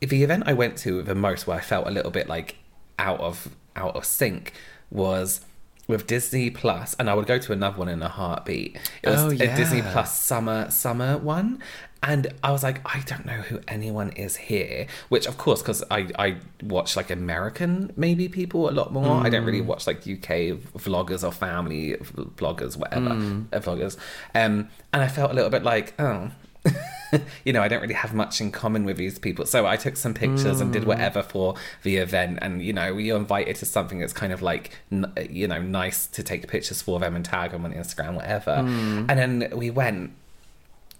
the 0.00 0.22
event 0.24 0.44
I 0.46 0.52
went 0.54 0.76
to 0.78 1.02
the 1.02 1.14
most 1.14 1.46
where 1.46 1.58
I 1.58 1.60
felt 1.60 1.86
a 1.86 1.90
little 1.90 2.10
bit 2.10 2.28
like 2.28 2.56
out 2.98 3.20
of 3.20 3.48
out 3.76 3.94
of 3.96 4.04
sync 4.04 4.52
was 4.90 5.42
with 5.86 6.06
Disney 6.06 6.50
Plus, 6.50 6.94
and 6.98 7.10
I 7.10 7.14
would 7.14 7.26
go 7.26 7.38
to 7.38 7.52
another 7.52 7.76
one 7.78 7.88
in 7.88 8.00
a 8.02 8.08
heartbeat. 8.08 8.76
It 9.02 9.08
was 9.10 9.20
Oh, 9.20 9.30
a 9.30 9.36
Disney. 9.56 9.82
Plus 9.82 10.16
summer 10.16 10.70
summer 10.70 11.18
one, 11.18 11.58
and 12.02 12.28
I 12.44 12.52
was 12.52 12.62
like, 12.62 12.80
I 12.84 13.00
don't 13.06 13.26
know 13.26 13.40
who 13.42 13.58
anyone 13.66 14.10
is 14.10 14.36
here. 14.36 14.86
Which 15.08 15.26
of 15.26 15.36
course, 15.36 15.62
because 15.62 15.82
I 15.90 16.08
I 16.18 16.36
watch 16.62 16.94
like 16.96 17.10
American 17.10 17.92
maybe 17.96 18.28
people 18.28 18.70
a 18.70 18.72
lot 18.72 18.92
more. 18.92 19.20
I 19.24 19.28
don't 19.30 19.42
Mm. 19.42 19.46
really 19.46 19.60
watch 19.62 19.86
like 19.88 20.06
UK 20.06 20.52
vloggers 20.78 21.26
or 21.26 21.32
family 21.32 21.96
vloggers, 22.36 22.76
whatever 22.76 23.10
Mm. 23.10 23.46
uh, 23.52 23.58
vloggers. 23.58 23.96
Um, 24.34 24.68
and 24.92 25.02
I 25.02 25.08
felt 25.08 25.30
a 25.32 25.34
little 25.34 25.50
bit 25.50 25.64
like, 25.64 25.94
oh. 26.00 26.30
you 27.44 27.52
know, 27.52 27.62
I 27.62 27.68
don't 27.68 27.80
really 27.80 27.94
have 27.94 28.14
much 28.14 28.40
in 28.40 28.52
common 28.52 28.84
with 28.84 28.96
these 28.96 29.18
people. 29.18 29.46
So 29.46 29.66
I 29.66 29.76
took 29.76 29.96
some 29.96 30.14
pictures 30.14 30.60
and 30.60 30.72
did 30.72 30.84
whatever 30.84 31.22
for 31.22 31.54
the 31.82 31.96
event. 31.96 32.38
And, 32.42 32.62
you 32.62 32.72
know, 32.72 32.94
we 32.94 33.10
invited 33.10 33.56
to 33.56 33.66
something 33.66 33.98
that's 33.98 34.12
kind 34.12 34.32
of 34.32 34.42
like, 34.42 34.70
you 35.28 35.48
know, 35.48 35.60
nice 35.60 36.06
to 36.08 36.22
take 36.22 36.46
pictures 36.48 36.82
for 36.82 37.00
them 37.00 37.16
and 37.16 37.24
tag 37.24 37.50
them 37.52 37.64
on 37.64 37.72
Instagram, 37.72 38.14
whatever. 38.14 38.52
And 39.08 39.08
then 39.08 39.48
we 39.54 39.70
went, 39.70 40.12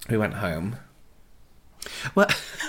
we 0.09 0.17
went 0.17 0.35
home. 0.35 0.76
Well, 2.14 2.29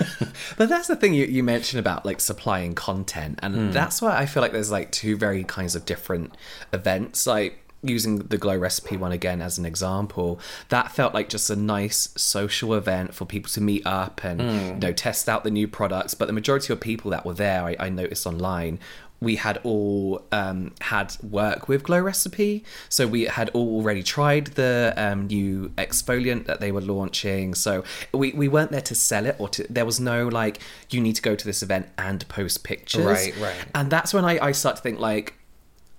but 0.58 0.70
that's 0.70 0.88
the 0.88 0.96
thing 0.96 1.14
you, 1.14 1.26
you 1.26 1.44
mentioned 1.44 1.80
about 1.80 2.06
like 2.06 2.22
supplying 2.22 2.76
content, 2.76 3.40
and 3.44 3.56
Hmm. 3.56 3.72
that's 3.72 4.02
why 4.02 4.18
I 4.18 4.26
feel 4.26 4.42
like 4.42 4.54
there's 4.54 4.72
like 4.72 4.90
two 4.92 5.18
very 5.18 5.44
kinds 5.44 5.76
of 5.76 5.86
different 5.86 6.34
events. 6.72 7.28
Like 7.28 7.58
using 7.84 8.20
the 8.20 8.38
glow 8.38 8.56
recipe 8.58 8.96
one 8.96 9.12
again 9.12 9.42
as 9.42 9.58
an 9.58 9.66
example 9.66 10.40
that 10.70 10.92
felt 10.92 11.14
like 11.14 11.30
just 11.30 11.50
a 11.50 11.56
nice 11.56 12.10
social 12.16 12.74
event 12.74 13.14
for 13.14 13.26
people 13.26 13.50
to 13.50 13.62
meet 13.62 13.86
up 13.86 14.24
and 14.24 14.42
you 14.42 14.76
know 14.76 14.94
test 14.94 15.28
out 15.28 15.44
the 15.44 15.52
new 15.52 15.68
products. 15.68 16.14
But 16.14 16.28
the 16.28 16.34
majority 16.34 16.72
of 16.74 16.80
people 16.80 17.12
that 17.12 17.26
were 17.26 17.34
there 17.34 17.64
i, 17.64 17.76
I 17.80 17.90
noticed 17.90 18.26
online 18.26 18.80
we 19.22 19.36
had 19.36 19.60
all 19.64 20.24
um, 20.32 20.74
had 20.82 21.16
work 21.22 21.68
with 21.68 21.84
glow 21.84 22.00
recipe. 22.00 22.66
So 22.90 23.06
we 23.06 23.26
had 23.26 23.50
all 23.54 23.76
already 23.76 24.02
tried 24.02 24.48
the 24.48 24.94
um, 24.98 25.28
new 25.28 25.70
exfoliant 25.78 26.48
that 26.48 26.60
they 26.60 26.72
were 26.72 26.82
launching. 26.82 27.54
So 27.54 27.84
we, 28.14 28.32
we 28.32 28.48
weren't 28.48 28.72
there 28.72 28.82
to 28.82 28.96
sell 28.96 29.28
it 29.28 29.36
or 29.38 29.48
to 29.50 29.66
there 29.70 29.86
was 29.86 30.00
no 30.00 30.28
like 30.28 30.60
you 30.90 31.00
need 31.00 31.16
to 31.18 31.22
go 31.22 31.36
to 31.36 31.46
this 31.46 31.62
event 31.62 31.88
and 32.00 32.28
post 32.30 32.64
pictures. 32.64 33.06
Right, 33.06 33.38
right. 33.38 33.66
and 33.76 33.92
that's 33.92 34.12
when 34.12 34.26
I, 34.26 34.44
I 34.44 34.52
start 34.54 34.78
to 34.78 34.82
think 34.82 35.00
like 35.00 35.36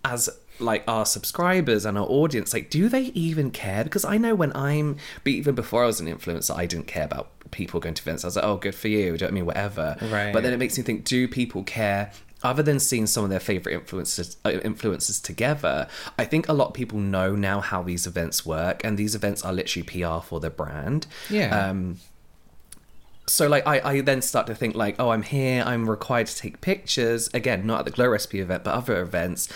as 0.04 0.28
like 0.62 0.84
our 0.88 1.04
subscribers 1.04 1.84
and 1.84 1.98
our 1.98 2.06
audience 2.06 2.52
like 2.52 2.70
do 2.70 2.88
they 2.88 3.04
even 3.14 3.50
care? 3.50 3.84
Because 3.84 4.04
i 4.04 4.16
know 4.18 4.34
when 4.34 4.54
i'm 4.56 4.96
but 5.24 5.32
even 5.32 5.54
before 5.54 5.84
i 5.84 5.86
was 5.86 6.00
an 6.00 6.06
influencer 6.06 6.56
i 6.56 6.66
didn't 6.66 6.86
care 6.86 7.04
about 7.04 7.28
people 7.50 7.80
going 7.80 7.94
to 7.94 8.02
events. 8.02 8.24
I 8.24 8.28
was 8.28 8.36
like 8.36 8.44
oh 8.44 8.56
good 8.56 8.74
for 8.74 8.88
you 8.88 8.98
do 8.98 9.12
you 9.12 9.18
know 9.18 9.28
i 9.28 9.30
mean 9.30 9.46
whatever. 9.46 9.96
Right. 10.00 10.32
but 10.32 10.42
then 10.42 10.52
it 10.52 10.58
makes 10.58 10.76
me 10.78 10.84
think 10.84 11.04
do 11.04 11.28
people 11.28 11.62
care? 11.64 12.12
Other 12.44 12.64
than 12.64 12.80
seeing 12.80 13.06
some 13.06 13.22
of 13.22 13.30
their 13.30 13.38
favorite 13.38 13.86
influencers 13.86 14.36
uh, 14.44 14.50
influencers 14.50 15.22
together 15.22 15.86
i 16.18 16.24
think 16.24 16.48
a 16.48 16.52
lot 16.52 16.68
of 16.68 16.74
people 16.74 16.98
know 16.98 17.36
now 17.36 17.60
how 17.60 17.82
these 17.82 18.04
events 18.06 18.44
work 18.44 18.84
and 18.84 18.98
these 18.98 19.14
events 19.14 19.44
are 19.44 19.52
literally 19.52 19.84
pr 19.84 20.24
for 20.26 20.40
the 20.40 20.50
brand. 20.50 21.06
Yeah. 21.30 21.68
um 21.68 21.98
so 23.28 23.48
like 23.48 23.64
I, 23.66 23.80
I 23.80 24.00
then 24.00 24.20
start 24.22 24.48
to 24.48 24.54
think 24.54 24.74
like 24.74 24.96
oh 24.98 25.10
i'm 25.10 25.22
here 25.22 25.62
i'm 25.64 25.88
required 25.88 26.26
to 26.26 26.36
take 26.36 26.60
pictures. 26.60 27.30
Again 27.32 27.66
not 27.66 27.80
at 27.80 27.84
the 27.84 27.90
glow 27.92 28.08
recipe 28.08 28.40
event 28.40 28.64
but 28.64 28.74
other 28.74 29.00
events 29.00 29.48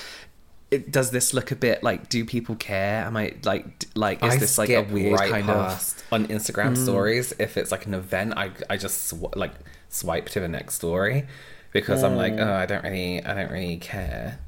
it, 0.71 0.91
does 0.91 1.13
this 1.13 1.33
look 1.33 1.53
a 1.53 1.57
bit 1.57 1.83
like 1.85 2.09
do 2.09 2.25
people 2.25 2.57
care 2.57 3.05
am 3.05 3.17
i 3.17 3.33
like 3.45 3.87
like 3.95 4.25
is 4.25 4.35
I 4.35 4.37
this 4.37 4.59
like 4.59 4.71
a 4.71 4.83
weird 4.83 5.21
right 5.21 5.31
kind 5.31 5.47
past 5.47 5.97
on 6.13 6.27
Instagram 6.27 6.75
mm. 6.75 6.85
stories 6.85 7.33
if 7.39 7.57
it's 7.57 7.71
like 7.71 7.87
an 7.87 7.95
event. 7.95 8.35
I 8.37 8.53
I 8.71 8.77
just 8.77 9.09
sw- 9.09 9.35
like 9.35 9.53
swipe 9.89 10.29
to 10.31 10.41
the 10.41 10.49
next 10.49 10.75
story 10.75 11.27
because 11.73 12.03
I'm 12.03 12.17
like, 12.17 12.35
mm. 12.35 12.47
oh, 12.47 12.55
I 12.55 12.67
don't 12.67 12.83
really, 12.85 13.23
I 13.25 13.35
don't 13.35 13.51
really 13.51 13.77
care. 13.77 14.39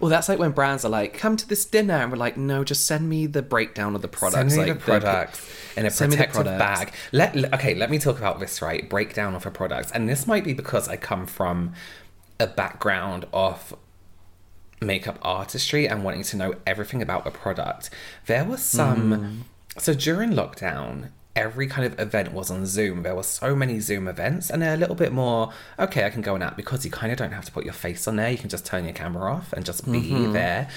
well 0.00 0.08
that's 0.08 0.28
like 0.28 0.38
when 0.38 0.52
brands 0.52 0.84
are 0.84 0.88
like 0.88 1.12
come 1.12 1.36
to 1.36 1.48
this 1.48 1.64
dinner 1.64 1.94
and 1.94 2.12
we're 2.12 2.16
like 2.16 2.36
no 2.36 2.62
just 2.62 2.86
send 2.86 3.08
me 3.08 3.26
the 3.26 3.42
breakdown 3.42 3.96
of 3.96 4.02
the 4.02 4.06
products 4.06 4.54
Send 4.54 4.66
me 4.66 4.72
like 4.72 4.78
the 4.78 4.84
products 4.84 5.50
in 5.76 5.84
a 5.86 5.90
send 5.90 6.12
me 6.12 6.16
the 6.16 6.24
protective 6.24 6.58
bag. 6.58 6.92
Let, 7.12 7.34
let- 7.34 7.54
okay, 7.54 7.74
let 7.74 7.90
me 7.90 7.98
talk 7.98 8.18
about 8.18 8.38
this 8.38 8.62
right. 8.62 8.88
Breakdown 8.88 9.34
of 9.34 9.44
a 9.46 9.50
product, 9.50 9.90
and 9.94 10.08
this 10.08 10.26
might 10.26 10.44
be 10.44 10.52
because 10.52 10.88
I 10.88 10.96
come 10.96 11.26
from 11.26 11.72
a 12.38 12.46
background 12.46 13.26
of 13.32 13.74
makeup 14.80 15.18
artistry 15.22 15.88
and 15.88 16.04
wanting 16.04 16.22
to 16.22 16.36
know 16.36 16.54
everything 16.66 17.02
about 17.02 17.24
the 17.24 17.30
product. 17.30 17.90
There 18.26 18.44
was 18.44 18.62
some. 18.62 19.12
Hmm. 19.12 19.40
So 19.78 19.94
during 19.94 20.30
lockdown, 20.30 21.10
every 21.34 21.66
kind 21.66 21.86
of 21.86 21.98
event 22.00 22.32
was 22.32 22.50
on 22.50 22.66
Zoom. 22.66 23.02
There 23.02 23.14
were 23.14 23.22
so 23.22 23.54
many 23.54 23.80
Zoom 23.80 24.08
events, 24.08 24.50
and 24.50 24.62
they're 24.62 24.74
a 24.74 24.78
little 24.78 24.94
bit 24.94 25.12
more 25.12 25.52
okay. 25.78 26.04
I 26.04 26.10
can 26.10 26.22
go 26.22 26.34
on 26.34 26.40
that 26.40 26.56
because 26.56 26.84
you 26.84 26.90
kind 26.90 27.12
of 27.12 27.18
don't 27.18 27.32
have 27.32 27.44
to 27.44 27.52
put 27.52 27.64
your 27.64 27.74
face 27.74 28.08
on 28.08 28.16
there. 28.16 28.30
You 28.30 28.38
can 28.38 28.48
just 28.48 28.64
turn 28.66 28.84
your 28.84 28.94
camera 28.94 29.32
off 29.32 29.52
and 29.52 29.64
just 29.64 29.84
be 29.90 30.00
mm-hmm. 30.00 30.32
there. 30.32 30.68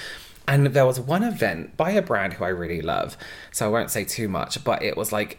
And 0.48 0.68
there 0.68 0.86
was 0.86 1.00
one 1.00 1.24
event 1.24 1.78
by 1.78 1.92
a 1.92 2.02
brand 2.02 2.34
who 2.34 2.44
I 2.44 2.50
really 2.50 2.82
love, 2.82 3.18
so 3.52 3.68
I 3.68 3.70
won't 3.70 3.92
say 3.92 4.04
too 4.04 4.28
much, 4.28 4.64
but 4.64 4.82
it 4.82 4.98
was 4.98 5.12
like 5.12 5.38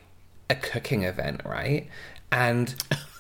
a 0.49 0.55
cooking 0.55 1.03
event, 1.03 1.43
right? 1.45 1.89
And 2.31 2.75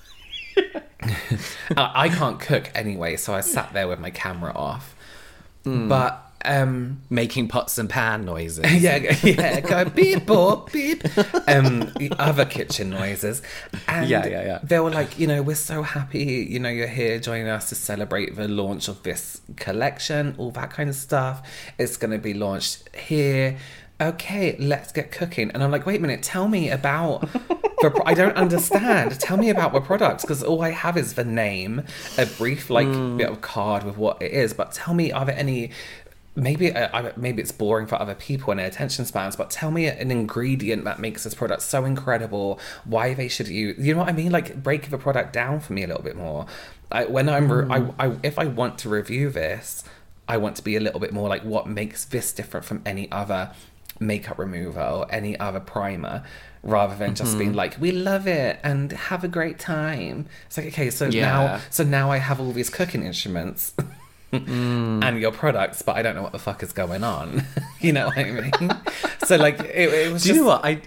I 1.76 2.09
can't 2.09 2.38
cook 2.38 2.70
anyway, 2.75 3.16
so 3.16 3.35
I 3.35 3.40
sat 3.40 3.73
there 3.73 3.88
with 3.88 3.99
my 3.99 4.11
camera 4.11 4.52
off. 4.54 4.94
But 5.64 6.26
um 6.43 7.02
making 7.11 7.49
pots 7.49 7.76
and 7.76 7.90
pan 7.90 8.25
noises 8.25 8.64
yeah, 8.83 8.97
yeah, 9.23 9.61
go 9.61 9.85
beep 9.85 10.21
boop 10.21 10.73
beep. 10.73 11.05
Um, 11.47 11.93
the 11.99 12.11
other 12.19 12.47
kitchen 12.47 12.88
noises. 12.90 13.43
And 13.87 14.09
Yeah, 14.09 14.26
yeah, 14.26 14.43
yeah. 14.45 14.59
They 14.62 14.79
were 14.81 14.90
like, 14.90 15.19
you 15.19 15.26
know, 15.26 15.43
we're 15.43 15.55
so 15.55 15.83
happy, 15.83 16.47
you 16.49 16.59
know, 16.59 16.69
you're 16.71 16.87
here 16.87 17.19
joining 17.19 17.49
us 17.49 17.69
to 17.69 17.75
celebrate 17.75 18.37
the 18.37 18.49
launch 18.49 18.88
of 18.88 19.02
this 19.02 19.40
collection, 19.57 20.35
all 20.38 20.50
that 20.52 20.71
kind 20.71 20.88
of 20.88 20.97
stuff. 20.97 21.47
It's 21.79 21.97
going 21.97 22.12
to 22.12 22.19
be 22.19 22.33
launched 22.35 22.88
here. 22.97 23.59
Okay, 24.00 24.57
let's 24.59 24.92
get 24.92 25.12
cooking. 25.12 25.50
And 25.50 25.62
I'm 25.62 25.71
like, 25.71 25.85
wait 25.87 25.99
a 25.99 26.02
minute, 26.02 26.23
tell 26.23 26.49
me 26.49 26.71
about. 26.71 27.21
The 27.83 27.90
pro- 27.90 28.04
I 28.04 28.14
don't 28.14 28.37
understand. 28.37 29.19
Tell 29.21 29.37
me 29.37 29.50
about 29.50 29.73
the 29.73 29.80
products 29.80 30.23
because 30.23 30.42
all 30.42 30.62
I 30.62 30.71
have 30.71 30.97
is 30.97 31.14
the 31.14 31.25
name, 31.25 31.83
a 32.19 32.26
brief 32.26 32.71
like 32.71 32.86
Hmm. 32.86 33.17
bit 33.17 33.28
of 33.30 33.41
card 33.41 33.84
with 33.84 33.97
what 33.97 34.21
it 34.23 34.32
is. 34.32 34.52
But 34.54 34.73
tell 34.73 34.95
me, 34.95 35.13
are 35.13 35.25
there 35.25 35.36
any 35.36 35.71
maybe 36.36 36.73
uh, 36.75 37.10
maybe 37.17 37.43
it's 37.43 37.52
boring 37.52 37.86
for 37.86 38.00
other 38.00 38.15
people 38.15 38.50
and 38.52 38.60
their 38.60 38.67
attention 38.69 39.04
spans 39.04 39.34
but 39.34 39.50
tell 39.50 39.73
me 39.73 39.86
an 39.86 40.13
ingredient 40.13 40.84
that 40.84 41.00
makes 41.00 41.25
this 41.25 41.34
product 41.34 41.60
so 41.60 41.84
incredible 41.84 42.58
why 42.84 43.13
they 43.13 43.26
should 43.26 43.49
use 43.49 43.76
you 43.84 43.93
know 43.93 43.99
what 43.99 44.08
i 44.08 44.13
mean 44.13 44.30
like 44.30 44.63
break 44.63 44.91
the 44.91 44.97
product 44.97 45.32
down 45.32 45.58
for 45.58 45.73
me 45.73 45.82
a 45.82 45.89
little 45.89 46.04
bit 46.04 46.15
more 46.17 46.47
I, 46.93 47.04
when 47.06 47.28
i'm 47.28 47.50
re- 47.50 47.67
I, 47.69 48.06
I 48.06 48.17
if 48.23 48.39
i 48.39 48.45
want 48.47 48.78
to 48.78 48.89
review 48.89 49.28
this 49.30 49.82
i 50.28 50.36
want 50.36 50.54
to 50.54 50.63
be 50.63 50.76
a 50.76 50.80
little 50.80 51.00
bit 51.00 51.13
more 51.13 51.28
like 51.28 51.43
what 51.43 51.67
makes 51.67 52.04
this 52.04 52.30
different 52.32 52.65
from 52.65 52.80
any 52.86 53.10
other 53.10 53.50
makeup 54.00 54.39
remover 54.39 54.80
or 54.82 55.06
any 55.13 55.39
other 55.39 55.60
primer 55.60 56.25
rather 56.63 56.95
than 56.97 57.15
just 57.15 57.39
being 57.39 57.52
like 57.54 57.76
we 57.80 57.93
love 57.93 58.26
it 58.26 58.58
and 58.65 58.93
have 58.93 59.23
a 59.25 59.28
great 59.28 59.58
time 59.58 60.26
it's 60.47 60.56
like 60.58 60.67
okay 60.67 60.91
so 60.91 61.06
Yeah. 61.06 61.26
now 61.26 61.60
so 61.71 61.84
now 61.84 62.10
i 62.10 62.17
have 62.19 62.41
all 62.41 62.52
these 62.52 62.69
cooking 62.71 63.02
instruments 63.04 63.73
and 64.32 65.21
your 65.21 65.32
products, 65.32 65.82
but 65.82 65.97
I 65.97 66.02
don't 66.02 66.15
know 66.15 66.23
what 66.23 66.30
the 66.30 66.39
fuck 66.39 66.63
is 66.63 66.73
going 66.73 67.02
on. 67.02 67.43
you 67.80 67.93
know 67.93 68.06
what 68.06 68.19
I 68.19 68.30
mean? 68.30 68.71
so 69.25 69.34
like 69.36 69.58
it, 69.58 69.93
it 69.93 70.13
was 70.13 70.23
Do 70.23 70.28
just 70.28 70.36
you 70.36 70.43
know 70.45 70.49
what 70.50 70.65
I, 70.65 70.80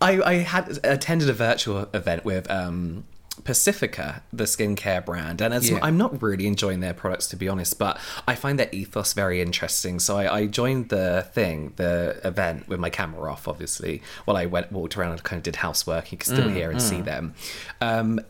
I 0.00 0.22
I 0.22 0.34
had 0.36 0.78
attended 0.82 1.28
a 1.28 1.34
virtual 1.34 1.86
event 1.92 2.24
with 2.24 2.50
um 2.50 3.04
Pacifica, 3.44 4.22
the 4.32 4.44
skincare 4.44 5.04
brand, 5.04 5.40
and 5.40 5.54
as 5.54 5.70
Yeah. 5.70 5.78
I'm 5.82 5.96
not 5.96 6.20
really 6.22 6.46
enjoying 6.46 6.80
their 6.80 6.92
products 6.92 7.26
to 7.28 7.36
be 7.36 7.48
honest, 7.48 7.78
but 7.78 7.98
I 8.28 8.34
find 8.34 8.58
their 8.58 8.68
ethos 8.72 9.14
very 9.14 9.40
interesting. 9.40 9.98
So 10.00 10.18
I, 10.18 10.40
I 10.40 10.46
joined 10.46 10.90
the 10.90 11.26
thing, 11.32 11.72
the 11.76 12.20
event 12.24 12.68
with 12.68 12.78
my 12.78 12.90
camera 12.90 13.32
off, 13.32 13.48
obviously, 13.48 14.02
while 14.26 14.36
I 14.36 14.46
went 14.46 14.70
walked 14.70 14.96
around 14.96 15.12
and 15.12 15.22
kind 15.22 15.38
of 15.38 15.44
did 15.44 15.56
housework. 15.56 16.12
You 16.12 16.18
can 16.18 16.34
still 16.34 16.48
hear 16.50 16.70
and 16.70 16.80
see 16.80 17.00
them. 17.00 17.34
Um, 17.80 18.20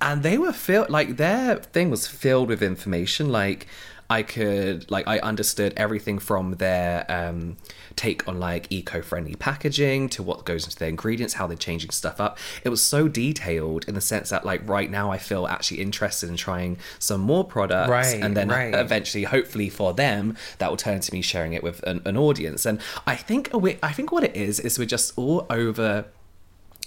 and 0.00 0.22
they 0.22 0.38
were 0.38 0.52
filled 0.52 0.90
like 0.90 1.16
their 1.16 1.56
thing 1.56 1.90
was 1.90 2.06
filled 2.06 2.48
with 2.48 2.62
information 2.62 3.30
like 3.30 3.66
i 4.12 4.22
could 4.22 4.90
like 4.90 5.06
i 5.08 5.18
understood 5.20 5.72
everything 5.76 6.18
from 6.18 6.52
their 6.52 7.04
um 7.08 7.56
take 7.96 8.26
on 8.28 8.38
like 8.38 8.66
eco-friendly 8.70 9.34
packaging 9.36 10.08
to 10.08 10.22
what 10.22 10.44
goes 10.44 10.64
into 10.64 10.76
their 10.78 10.88
ingredients 10.88 11.34
how 11.34 11.46
they're 11.46 11.56
changing 11.56 11.90
stuff 11.90 12.20
up 12.20 12.38
it 12.64 12.68
was 12.68 12.82
so 12.82 13.08
detailed 13.08 13.86
in 13.88 13.94
the 13.94 14.00
sense 14.00 14.30
that 14.30 14.44
like 14.44 14.66
right 14.68 14.90
now 14.90 15.10
i 15.10 15.18
feel 15.18 15.46
actually 15.46 15.80
interested 15.80 16.28
in 16.28 16.36
trying 16.36 16.76
some 16.98 17.20
more 17.20 17.44
products 17.44 17.90
Right, 17.90 18.22
and 18.22 18.36
then 18.36 18.48
right. 18.48 18.74
eventually 18.74 19.24
hopefully 19.24 19.68
for 19.68 19.92
them 19.94 20.36
that 20.58 20.68
will 20.70 20.76
turn 20.76 20.94
into 20.96 21.12
me 21.12 21.22
sharing 21.22 21.52
it 21.54 21.62
with 21.62 21.82
an, 21.84 22.02
an 22.04 22.16
audience 22.16 22.66
and 22.66 22.80
i 23.06 23.16
think 23.16 23.50
we, 23.54 23.78
i 23.82 23.92
think 23.92 24.12
what 24.12 24.24
it 24.24 24.36
is 24.36 24.60
is 24.60 24.78
we're 24.78 24.84
just 24.84 25.12
all 25.16 25.46
over 25.48 26.06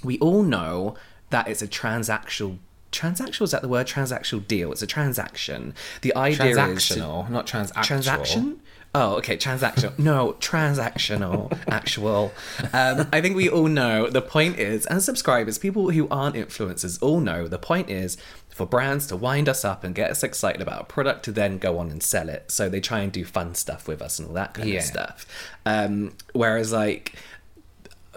we 0.04 0.20
all 0.20 0.44
know 0.44 0.96
that 1.30 1.48
it's 1.48 1.62
a 1.62 1.68
transactional 1.68 2.60
transactional 2.96 3.44
is 3.44 3.52
that 3.52 3.62
the 3.62 3.68
word? 3.68 3.88
Transactional 3.88 4.48
deal. 4.48 4.72
It's 4.72 4.82
a 4.82 4.88
transaction. 4.88 5.74
The 6.02 6.16
idea 6.16 6.46
is 6.48 6.56
to- 6.56 6.62
transactional, 6.96 7.30
not 7.30 7.46
transactional. 7.48 7.84
transaction? 7.84 8.60
Oh 8.98 9.16
okay 9.18 9.36
transactional. 9.36 10.00
No 10.00 10.34
transactional 10.40 11.58
actual. 11.68 12.32
Um, 12.72 13.08
i 13.12 13.20
think 13.22 13.36
we 13.36 13.50
all 13.50 13.68
know 13.68 14.10
the 14.10 14.22
point 14.22 14.58
is 14.58 14.86
and 14.86 15.02
subscribers 15.04 15.58
people 15.58 15.92
who 15.92 16.08
aren't 16.10 16.36
influencers 16.36 16.98
all 17.02 17.20
know 17.20 17.48
the 17.48 17.58
point 17.60 17.90
is 17.90 18.18
for 18.50 18.66
brands 18.66 19.06
to 19.08 19.18
wind 19.18 19.50
us 19.50 19.66
up 19.66 19.84
and 19.84 19.94
get 19.94 20.10
us 20.10 20.24
excited 20.24 20.62
about 20.62 20.80
a 20.82 20.86
product 20.86 21.26
to 21.26 21.32
then 21.34 21.58
go 21.58 21.78
on 21.78 21.92
and 21.92 22.02
sell 22.02 22.30
it. 22.30 22.50
So 22.50 22.70
they 22.70 22.80
try 22.80 23.02
and 23.02 23.12
do 23.12 23.26
fun 23.26 23.54
stuff 23.54 23.86
with 23.86 24.02
us 24.02 24.18
and 24.18 24.30
all 24.30 24.34
that 24.36 24.54
kind 24.54 24.70
Yeah. 24.70 24.80
of 24.80 24.86
stuff. 24.86 25.26
Um, 25.66 26.14
whereas 26.32 26.72
like 26.72 27.16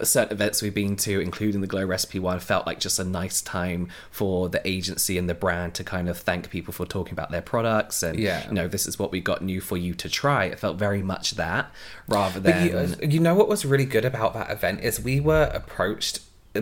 certain 0.05 0.33
events 0.33 0.63
we've 0.63 0.75
been 0.75 0.97
to, 0.97 1.21
including 1.21 1.61
the 1.61 1.67
Glow 1.67 1.85
Recipe 1.85 2.19
one, 2.19 2.41
felt 2.41 2.67
like 2.67 2.81
just 2.81 2.99
a 2.99 3.05
nice 3.05 3.41
time 3.41 3.89
for 4.11 4.49
the 4.49 4.61
agency 4.67 5.19
and 5.19 5.29
the 5.29 5.35
brand 5.35 5.75
to 5.75 5.85
kind 5.85 6.09
of 6.09 6.19
thank 6.19 6.51
people 6.51 6.73
for 6.73 6.87
talking 6.87 7.13
about 7.13 7.31
their 7.31 7.43
products 7.43 8.03
and 8.03 8.19
Yeah. 8.19 8.47
you 8.49 8.55
know 8.55 8.69
this 8.69 8.87
is 8.87 8.99
what 8.99 9.11
we 9.13 9.21
got 9.21 9.43
new 9.43 9.61
for 9.61 9.77
you 9.77 9.95
to 9.95 10.09
try. 10.09 10.45
It 10.45 10.59
felt 10.59 10.79
very 10.79 11.03
much 11.03 11.33
that 11.33 11.71
rather 12.09 12.41
than 12.41 12.67
you, 12.67 13.09
you 13.09 13.21
know 13.21 13.35
what 13.35 13.49
was 13.49 13.65
really 13.65 13.85
good 13.85 14.05
about 14.05 14.35
that 14.35 14.51
event 14.51 14.81
is 14.83 15.01
we 15.01 15.21
were 15.21 15.51
approached 15.55 16.21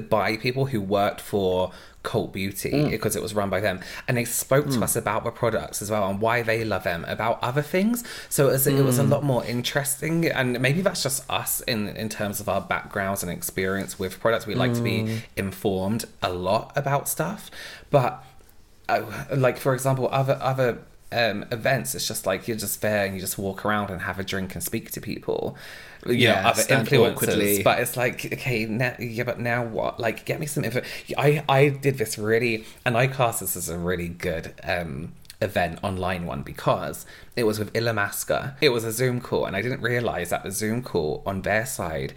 by 0.09 0.37
people 0.37 0.67
who 0.67 0.81
worked 0.81 1.21
for 1.21 1.73
Cult 2.03 2.33
Beauty 2.33 2.71
Mm. 2.71 2.91
because 2.91 3.17
it 3.17 3.23
was 3.23 3.35
run 3.35 3.51
by 3.51 3.59
them, 3.61 3.81
and 4.07 4.17
they 4.17 4.25
spoke 4.25 4.69
to 4.71 4.83
us 4.85 4.95
about 4.95 5.25
the 5.25 5.31
products 5.33 5.83
as 5.83 5.91
well 5.91 6.09
and 6.09 6.21
why 6.21 6.41
they 6.43 6.65
love 6.65 6.85
them, 6.85 7.05
about 7.09 7.39
other 7.43 7.63
things. 7.63 8.05
So 8.29 8.49
it 8.49 8.53
was, 8.53 8.67
it 8.69 8.85
was 8.85 8.99
a 8.99 9.03
Mm. 9.03 9.11
lot 9.11 9.25
more 9.25 9.45
interesting, 9.45 10.27
and 10.27 10.61
maybe 10.61 10.83
that's 10.83 11.03
just 11.03 11.29
us 11.31 11.61
in 11.63 11.89
in 11.89 12.09
terms 12.09 12.39
of 12.41 12.49
our 12.49 12.61
backgrounds 12.61 13.23
and 13.25 13.33
experience 13.33 13.99
with 13.99 14.21
products. 14.21 14.47
We 14.47 14.55
like 14.55 14.75
to 14.75 14.81
Mm. 14.81 14.85
be 14.85 15.23
informed 15.37 16.05
a 16.23 16.31
lot 16.33 16.73
about 16.77 17.09
stuff, 17.09 17.51
but 17.91 18.23
uh, 18.89 19.03
like 19.35 19.59
for 19.59 19.75
example, 19.75 20.09
other 20.13 20.39
other 20.41 20.79
um, 21.13 21.45
events, 21.53 21.95
it's 21.95 22.07
just 22.07 22.27
like 22.27 22.47
you're 22.49 22.57
just 22.57 22.83
there 22.83 23.05
and 23.05 23.15
you 23.15 23.21
just 23.21 23.39
walk 23.39 23.65
around 23.65 23.91
and 23.91 24.03
have 24.03 24.19
a 24.19 24.25
drink 24.25 24.55
and 24.55 24.63
speak 24.63 24.91
to 24.91 25.01
people. 25.01 25.57
You 26.13 26.15
Yeah, 26.29 26.43
know, 26.43 26.49
other 26.49 26.63
influencers. 26.63 27.13
awkwardly. 27.13 27.63
But 27.63 27.81
it's 27.81 27.97
like, 27.97 28.25
okay, 28.33 28.67
now, 28.67 28.95
yeah, 28.99 29.25
but 29.25 29.39
now 29.41 29.65
what? 29.65 29.99
Like, 30.01 30.25
get 30.25 30.41
me 30.41 30.47
some 30.47 30.65
info. 30.65 30.83
I, 31.17 31.43
I 31.49 31.69
did 31.69 31.99
this 31.99 32.19
really, 32.19 32.65
and 32.85 32.97
I 32.97 33.07
cast 33.07 33.41
this 33.41 33.57
as 33.57 33.69
a 33.69 33.79
really 33.79 34.09
good 34.09 34.55
um, 34.65 35.13
event 35.41 35.79
online 35.83 36.27
one 36.27 36.43
because 36.43 37.07
it 37.37 37.45
was 37.45 37.59
with 37.59 37.73
Illamasqua. 37.73 38.55
It 38.61 38.71
was 38.71 38.85
a 38.85 38.93
Zoom 38.93 39.21
call, 39.21 39.47
and 39.47 39.55
I 39.57 39.63
didn't 39.63 39.83
realize 39.83 40.31
that 40.31 40.43
the 40.45 40.51
Zoom 40.51 40.83
call 40.83 41.23
on 41.27 41.43
their 41.43 41.67
side, 41.67 42.15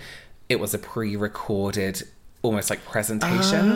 it 0.47 0.59
was 0.59 0.73
a 0.73 0.79
pre-recorded. 0.79 2.03
Almost 2.41 2.69
like 2.69 2.85
presentation, 2.85 3.67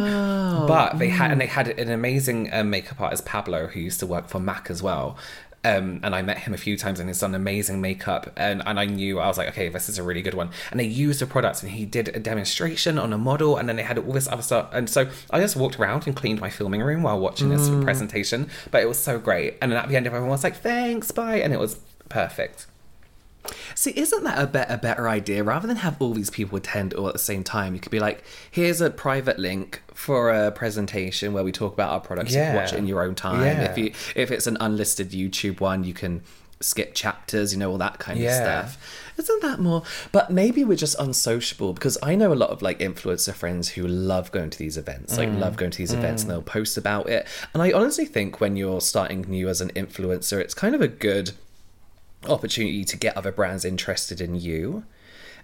but 0.67 0.97
they 0.97 1.09
had 1.09 1.31
and 1.31 1.41
they 1.41 1.47
had 1.47 1.67
an 1.77 1.91
amazing 1.91 2.49
um, 2.53 2.69
makeup 2.69 3.01
artist 3.01 3.25
Pablo 3.25 3.67
who 3.67 3.81
used 3.81 3.99
to 3.99 4.07
work 4.07 4.29
for 4.29 4.39
Mac 4.39 4.69
as 4.69 4.81
well, 4.81 5.17
um, 5.65 6.01
and 6.03 6.13
I 6.13 6.21
met 6.21 6.39
him 6.39 6.53
a 6.53 6.57
few 6.57 6.77
times 6.77 6.99
and 6.99 7.09
he's 7.09 7.19
done 7.19 7.33
amazing 7.33 7.79
makeup. 7.79 8.31
And, 8.35 8.61
and 8.65 8.79
I 8.79 8.85
knew, 8.85 9.19
I 9.19 9.27
was 9.27 9.37
like, 9.37 9.47
okay, 9.49 9.69
this 9.69 9.87
is 9.87 9.97
a 9.97 10.03
really 10.03 10.21
good 10.21 10.33
one. 10.33 10.49
And 10.71 10.79
they 10.79 10.85
used 10.85 11.21
the 11.21 11.25
products 11.25 11.63
and 11.63 11.71
he 11.71 11.85
did 11.85 12.09
a 12.09 12.19
demonstration 12.19 12.97
on 12.99 13.13
a 13.13 13.17
model 13.17 13.57
and 13.57 13.69
then 13.69 13.77
they 13.77 13.83
had 13.83 13.97
all 13.97 14.11
this 14.11 14.27
other 14.27 14.41
stuff. 14.41 14.69
And 14.73 14.89
so 14.89 15.09
I 15.31 15.39
just 15.39 15.55
walked 15.55 15.79
around 15.79 16.05
and 16.05 16.15
cleaned 16.15 16.41
my 16.41 16.49
filming 16.49 16.81
room 16.81 17.03
while 17.03 17.19
watching 17.19 17.49
this 17.49 17.69
presentation. 17.83 18.49
But 18.71 18.83
it 18.83 18.87
was 18.87 18.99
so 18.99 19.19
great. 19.19 19.57
And 19.61 19.71
then 19.71 19.79
at 19.79 19.87
the 19.87 19.95
end, 19.95 20.05
everyone 20.05 20.29
was 20.29 20.43
like, 20.43 20.57
thanks, 20.57 21.11
bye. 21.11 21.37
And 21.37 21.53
it 21.53 21.59
was 21.59 21.79
perfect. 22.09 22.67
See, 23.75 23.91
isn't 23.97 24.23
that 24.23 24.41
a, 24.41 24.47
bet 24.47 24.71
a 24.71 24.77
better 24.77 25.07
idea? 25.09 25.43
Rather 25.43 25.67
than 25.67 25.77
have 25.77 26.01
all 26.01 26.13
these 26.13 26.29
people 26.29 26.57
attend 26.57 26.93
all 26.93 27.07
at 27.07 27.13
the 27.13 27.19
same 27.19 27.43
time, 27.43 27.73
you 27.73 27.79
could 27.81 27.91
be 27.91 27.99
like, 27.99 28.23
here's 28.49 28.79
a 28.81 28.89
private 28.89 29.37
link 29.39 29.81
for 29.93 30.31
a 30.31 30.51
presentation 30.51 31.33
where 31.33 31.43
we 31.43 31.51
talk 31.51 31.73
about 31.73 31.91
our 31.91 31.99
products. 31.99 32.31
You 32.33 32.39
can 32.41 32.55
watch 32.55 32.73
it 32.73 32.77
in 32.79 32.87
your 32.87 33.03
own 33.03 33.15
time. 33.15 33.41
Yeah. 33.41 33.69
If 33.71 33.77
you 33.77 33.91
if 34.15 34.31
it's 34.31 34.47
an 34.47 34.57
unlisted 34.59 35.11
YouTube 35.11 35.59
one, 35.59 35.83
you 35.83 35.93
can 35.93 36.21
skip 36.61 36.93
chapters, 36.93 37.51
you 37.51 37.59
know, 37.59 37.69
all 37.71 37.77
that 37.77 37.99
kind 37.99 38.17
Yeah. 38.17 38.29
of 38.63 38.69
stuff. 38.71 38.99
Isn't 39.17 39.41
that 39.41 39.59
more? 39.59 39.83
But 40.13 40.31
maybe 40.31 40.63
we're 40.63 40.77
just 40.77 40.95
unsociable 40.97 41.73
because 41.73 41.97
I 42.01 42.15
know 42.15 42.31
a 42.31 42.35
lot 42.35 42.49
of 42.51 42.61
like 42.61 42.79
influencer 42.79 43.33
friends 43.33 43.69
who 43.69 43.85
love 43.85 44.31
going 44.31 44.49
to 44.51 44.57
these 44.57 44.77
events, 44.77 45.13
Mm. 45.13 45.17
like 45.17 45.29
love 45.39 45.55
going 45.57 45.71
to 45.71 45.77
these 45.77 45.91
events 45.93 46.21
and 46.23 46.31
they'll 46.31 46.41
post 46.41 46.77
about 46.77 47.09
it. 47.09 47.27
And 47.53 47.61
I 47.61 47.73
honestly 47.73 48.05
think 48.05 48.39
when 48.39 48.55
you're 48.55 48.79
starting 48.81 49.21
new 49.27 49.49
as 49.49 49.59
an 49.59 49.69
influencer, 49.71 50.39
it's 50.39 50.53
kind 50.53 50.73
of 50.73 50.81
a 50.81 50.87
good 50.87 51.31
opportunity 52.27 52.83
to 52.85 52.97
get 52.97 53.15
other 53.17 53.31
brands 53.31 53.65
interested 53.65 54.21
in 54.21 54.35
you. 54.35 54.83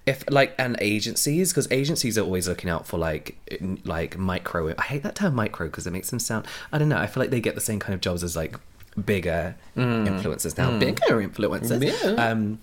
If 0.06 0.24
like 0.30 0.56
and 0.58 0.78
agencies 0.80 1.52
because 1.52 1.70
agencies 1.72 2.18
are 2.18 2.22
always 2.22 2.48
looking 2.48 2.70
out 2.70 2.88
for 2.88 2.98
like 2.98 3.38
like 3.84 4.18
micro 4.18 4.74
i 4.78 4.82
hate 4.82 5.04
that 5.04 5.13
term 5.13 5.36
micro 5.36 5.68
because 5.68 5.86
it 5.86 5.92
makes 5.92 6.10
them 6.10 6.20
sound 6.20 6.48
i 6.72 6.78
don't 6.78 6.88
know 6.88 6.98
i 6.98 7.06
feel 7.06 7.22
like 7.22 7.32
they 7.32 7.42
get 7.42 7.54
the 7.54 7.62
same 7.62 7.80
kind 7.80 7.94
of 7.94 8.00
jobs 8.00 8.24
as 8.24 8.36
like 8.36 8.56
bigger 9.06 9.56
influencers 9.76 10.58
now. 10.58 10.78
Bigger 10.80 11.22
influencers. 11.22 11.84
Yeah. 11.86 12.12
um 12.32 12.60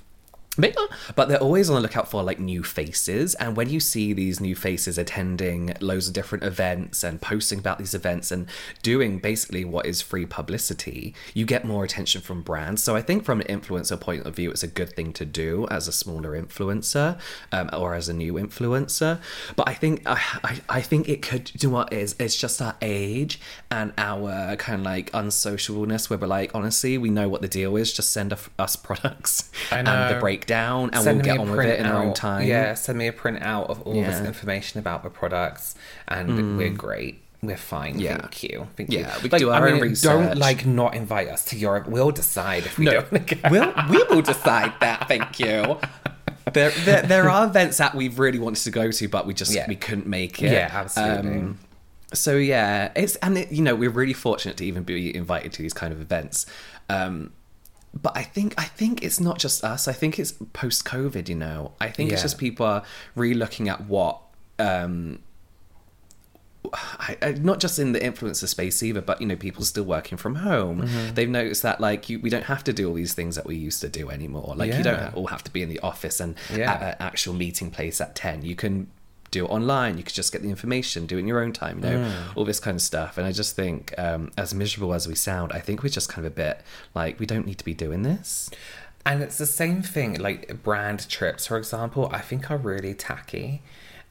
But 1.14 1.29
they're 1.29 1.42
always 1.42 1.69
on 1.69 1.77
the 1.77 1.83
lookout 1.83 2.11
for 2.11 2.23
like 2.23 2.38
new 2.38 2.62
faces, 2.62 3.35
and 3.37 3.57
when 3.57 3.69
you 3.69 3.81
see 3.81 4.12
these 4.12 4.40
new 4.40 4.57
faces 4.57 4.99
attending 4.99 5.75
loads 5.81 6.09
of 6.09 6.14
different 6.14 6.45
events 6.45 7.05
and 7.05 7.21
posting 7.21 7.59
about 7.59 7.79
these 7.79 7.95
events 7.95 8.31
and 8.31 8.49
doing 8.83 9.19
basically 9.19 9.64
what 9.64 9.87
is 9.87 10.01
free 10.01 10.27
publicity, 10.27 11.14
you 11.35 11.45
get 11.45 11.64
more 11.64 11.85
attention 11.85 12.21
from 12.21 12.42
brands. 12.42 12.83
So 12.83 12.97
I 12.97 13.03
think 13.03 13.25
from 13.25 13.40
an 13.40 13.47
influencer 13.47 14.01
point 14.01 14.27
of 14.27 14.35
view, 14.37 14.51
it's 14.51 14.62
a 14.62 14.69
good 14.69 14.92
thing 14.95 15.12
to 15.14 15.25
do 15.25 15.66
as 15.71 15.88
a 15.88 15.92
smaller 15.92 16.40
influencer 16.40 17.19
um, 17.53 17.71
or 17.73 17.95
as 17.95 18.09
a 18.09 18.14
new 18.14 18.35
influencer. 18.35 19.21
But 19.57 19.69
I 19.69 19.75
think 19.75 20.03
I, 20.07 20.21
I, 20.45 20.61
I 20.69 20.81
think 20.81 21.09
it 21.09 21.23
could 21.23 21.45
do 21.57 21.71
what 21.71 21.92
is 21.92 22.14
it's 22.19 22.37
just 22.37 22.61
our 22.62 22.77
age 22.83 23.40
and 23.71 23.92
our 23.99 24.57
kind 24.57 24.81
of 24.81 24.85
like 24.85 25.11
unsocialness 25.12 26.09
where 26.11 26.19
we're 26.19 26.27
like 26.27 26.55
honestly 26.55 26.99
we 26.99 27.11
know 27.11 27.29
what 27.29 27.42
the 27.42 27.49
deal 27.49 27.77
is 27.77 27.92
just 27.92 28.11
send 28.11 28.33
us- 28.33 28.77
products 28.77 29.51
and 29.71 29.87
the 29.87 30.19
breakdown 30.46 30.90
and 30.92 31.02
Send 31.02 31.18
we'll 31.18 31.24
get 31.24 31.32
me 31.35 31.38
a 31.38 31.40
on 31.42 31.56
with 31.56 31.66
it 31.66 31.80
in 31.80 31.87
our 31.87 32.02
own 32.04 32.14
time 32.14 32.46
Yeah, 32.46 32.74
send 32.74 32.98
me 32.98 33.09
a 33.09 33.12
printout 33.12 33.68
of 33.68 33.82
all 33.82 33.94
this 33.94 34.16
Yeah. 34.16 34.22
Mm. 34.22 34.26
information 34.26 34.80
about 34.80 35.02
the 35.02 35.11
products, 35.11 35.74
and 36.09 36.56
we're 36.56 36.70
great. 36.70 37.22
We're 37.42 37.56
fine. 37.56 37.98
Yeah. 38.00 38.18
Thank 38.18 38.42
you. 38.44 38.66
Thank 38.76 38.90
Yeah, 38.92 39.14
you. 39.16 39.22
we 39.22 39.28
can 39.28 39.38
do 39.38 39.50
our 39.50 39.68
own 39.68 39.80
research. 39.80 40.11
Don't 40.11 40.38
like 40.38 40.66
not 40.66 40.94
invite 40.94 41.28
us 41.28 41.44
to 41.46 41.56
Europe. 41.56 41.87
We'll 41.87 42.11
decide 42.11 42.64
if 42.64 42.78
we 42.78 42.87
no 42.87 43.02
don't. 43.02 43.50
we'll, 43.50 43.72
we 43.90 44.02
will 44.04 44.22
decide 44.22 44.72
that 44.80 45.06
thank 45.09 45.38
you 45.38 45.78
there, 46.52 46.70
there, 46.70 47.02
there 47.02 47.28
are 47.30 47.46
events 47.46 47.76
that 47.78 47.94
we 47.94 48.09
really 48.09 48.38
wanted 48.38 48.62
to 48.64 48.70
go 48.70 48.90
to 48.90 49.09
but 49.09 49.26
we 49.26 49.35
just 49.35 49.52
Yeah. 49.54 49.66
we 49.68 49.76
couldn't 49.76 50.06
make 50.06 50.42
it 50.42 50.52
Yeah, 50.52 50.70
absolutely. 50.72 51.30
Um, 51.30 51.59
so 52.12 52.37
yeah 52.37 52.92
it's 52.96 53.16
and 53.16 53.37
it, 53.37 53.50
you 53.52 53.62
know 53.62 53.74
we're 53.74 53.90
really 53.90 54.12
fortunate 54.12 54.56
to 54.59 54.64
even 54.64 54.85
be 54.85 55.14
invited 55.14 55.52
to 55.52 55.61
these 55.62 55.74
kind 55.74 55.92
of 55.92 56.00
events 56.00 56.46
um 56.88 57.32
but 58.02 58.16
I 58.16 58.22
think 58.22 58.54
I 58.59 58.64
think 58.64 59.02
it's 59.02 59.20
not 59.20 59.38
just 59.38 59.64
us. 59.64 59.88
I 59.88 59.92
think 59.92 60.18
it's 60.18 60.32
post 60.52 60.85
COVID. 60.85 61.28
You 61.28 61.37
know, 61.37 61.72
I 61.80 61.90
think 61.90 62.12
it's 62.12 62.22
just 62.22 62.38
people 62.38 62.66
are 62.66 62.82
really 63.14 63.35
looking 63.35 63.68
at 63.68 63.87
what 63.87 64.20
um, 64.59 65.20
I, 66.72 67.16
I, 67.22 67.30
not 67.32 67.61
just 67.61 67.78
in 67.78 67.92
the 67.92 68.00
influencer 68.00 68.48
space 68.48 68.82
either, 68.82 69.00
but 69.00 69.20
you 69.20 69.26
know, 69.26 69.37
people 69.37 69.64
still 69.64 69.85
working 69.85 70.18
from 70.18 70.37
home. 70.37 70.82
Mm-hmm. 70.82 71.14
They've 71.14 71.28
noticed 71.28 71.62
that 71.62 71.80
like 71.80 72.09
you, 72.09 72.18
we 72.20 72.30
don't 72.30 72.44
have 72.44 72.64
to 72.64 72.72
do 72.72 72.88
all 72.88 72.94
these 72.94 73.14
things 73.14 73.37
that 73.37 73.46
we 73.46 73.56
used 73.56 73.80
to 73.82 73.88
do 73.88 74.11
anymore. 74.11 74.54
Like 74.56 74.72
you 74.74 74.82
don't 74.82 75.14
all 75.14 75.28
have 75.28 75.44
to 75.44 75.50
be 75.50 75.62
in 75.62 75.68
the 75.68 75.78
office 75.80 76.20
and 76.20 76.35
Yeah. 76.54 76.72
at 76.72 76.82
an 76.82 76.96
actual 77.00 77.35
meeting 77.35 77.70
place 77.70 78.00
at 78.00 78.14
ten. 78.14 78.42
You 78.42 78.56
can 78.56 78.88
do 79.38 79.44
it 79.46 79.49
online. 79.59 79.92
You 79.99 80.05
could 80.07 80.14
just 80.22 80.33
get 80.33 80.40
the 80.42 80.51
information, 80.57 81.07
do 81.07 81.16
it 81.16 81.20
in 81.25 81.27
your 81.33 81.40
own 81.44 81.53
time. 81.53 81.75
You 81.79 81.85
know, 81.90 81.99
Mm. 82.05 82.37
all 82.37 82.44
this 82.53 82.61
kind 82.66 82.75
of 82.81 82.83
stuff. 82.92 83.12
And 83.18 83.25
I 83.27 83.33
just 83.42 83.53
think, 83.57 83.81
um, 84.07 84.22
as 84.37 84.55
miserable 84.62 84.92
as 84.94 85.05
we 85.09 85.14
sound, 85.14 85.49
I 85.59 85.61
think 85.66 85.83
we're 85.83 85.96
just 86.01 86.09
kind 86.12 86.27
of 86.27 86.33
a 86.33 86.37
bit 86.44 86.57
like 86.94 87.12
we 87.20 87.27
don't 87.33 87.46
need 87.51 87.59
to 87.59 87.64
be 87.72 87.75
doing 87.87 88.03
this. 88.11 88.51
And 89.09 89.22
it's 89.22 89.38
the 89.38 89.46
same 89.62 89.83
thing, 89.83 90.11
like 90.29 90.40
brand 90.64 91.09
trips, 91.09 91.46
for 91.46 91.57
example, 91.59 92.03
I 92.12 92.20
think 92.29 92.51
are 92.51 92.57
really 92.72 92.94
tacky. 93.11 93.62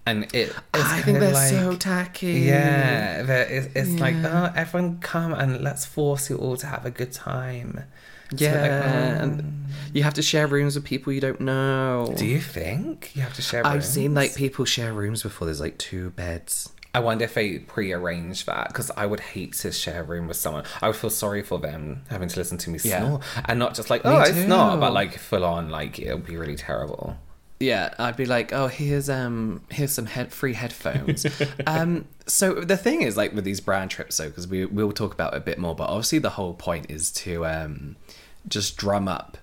And 0.08 0.24
it, 0.34 0.54
it's 0.74 0.90
I 0.98 1.02
think 1.02 1.20
they're 1.20 1.34
like, 1.34 1.50
so 1.50 1.76
tacky. 1.76 2.34
Yeah, 2.52 3.22
is- 3.58 3.70
it's 3.76 4.00
like, 4.00 4.16
oh, 4.24 4.52
everyone 4.56 5.00
come 5.00 5.34
and 5.34 5.62
let's 5.62 5.84
force 5.86 6.30
you 6.30 6.38
all 6.38 6.56
to 6.58 6.68
have 6.68 6.86
a 6.86 6.92
good 6.92 7.12
time. 7.12 7.84
So, 8.39 8.45
Yeah, 8.45 8.62
like, 8.62 8.71
oh. 8.71 9.24
and 9.24 9.65
you 9.93 10.04
have 10.04 10.13
to 10.15 10.21
share 10.21 10.48
rooms 10.48 10.76
with 10.76 10.84
people 10.86 11.13
you 11.13 11.21
don't 11.21 11.41
know. 11.41 12.13
Do 12.17 12.26
you 12.26 12.39
think 12.41 13.15
you 13.15 13.21
have 13.21 13.34
to 13.36 13.41
share? 13.41 13.65
I've 13.65 13.86
seen 13.86 14.13
like 14.13 14.36
people 14.36 14.65
share 14.65 14.93
rooms 14.93 15.24
before. 15.24 15.45
There's 15.45 15.62
like 15.62 15.78
two 15.78 16.10
beds. 16.12 16.69
I 16.93 17.00
wonder 17.00 17.26
if 17.26 17.34
they 17.34 17.60
pre-arrange 17.60 18.45
that 18.45 18.69
because 18.69 18.89
I 18.95 19.06
would 19.06 19.19
hate 19.19 19.52
to 19.56 19.71
share 19.74 20.00
a 20.00 20.04
room 20.04 20.28
with 20.30 20.38
someone. 20.38 20.63
I 20.82 20.88
would 20.88 20.95
feel 20.95 21.10
sorry 21.10 21.43
for 21.43 21.60
them 21.60 22.04
having 22.10 22.30
to 22.30 22.39
listen 22.39 22.58
to 22.60 22.69
me 22.69 22.80
Yeah. 22.84 23.00
snore 23.00 23.19
and 23.43 23.60
not 23.60 23.76
just 23.76 23.89
like, 23.89 24.06
Me 24.06 24.12
oh, 24.12 24.21
it's 24.21 24.48
not, 24.48 24.80
but 24.80 24.93
like 24.93 25.17
full 25.17 25.43
on, 25.43 25.69
like 25.69 26.00
it 26.00 26.13
would 26.13 26.26
be 26.26 26.38
really 26.38 26.56
terrible. 26.56 27.17
Yeah, 27.60 27.93
I'd 27.98 28.17
be 28.17 28.26
like, 28.26 28.52
oh, 28.54 28.67
here's 28.67 29.10
um, 29.10 29.62
here's 29.71 29.91
some 29.91 30.06
head 30.06 30.34
free 30.34 30.54
headphones. 30.54 31.26
um, 31.67 32.06
so 32.26 32.54
the 32.56 32.76
thing 32.78 33.02
is, 33.02 33.15
like 33.15 33.34
with 33.34 33.45
these 33.45 33.62
brand 33.62 33.91
trips, 33.91 34.17
though, 34.17 34.28
because 34.28 34.48
we 34.48 34.65
we'll 34.65 34.91
talk 34.91 35.13
about 35.13 35.34
it 35.34 35.38
a 35.38 35.39
bit 35.41 35.58
more, 35.58 35.74
but 35.74 35.86
obviously 35.89 36.19
the 36.19 36.32
whole 36.32 36.54
point 36.54 36.88
is 36.89 37.12
to 37.12 37.45
um, 37.45 37.95
just 38.48 38.78
drum 38.78 39.08
up 39.08 39.38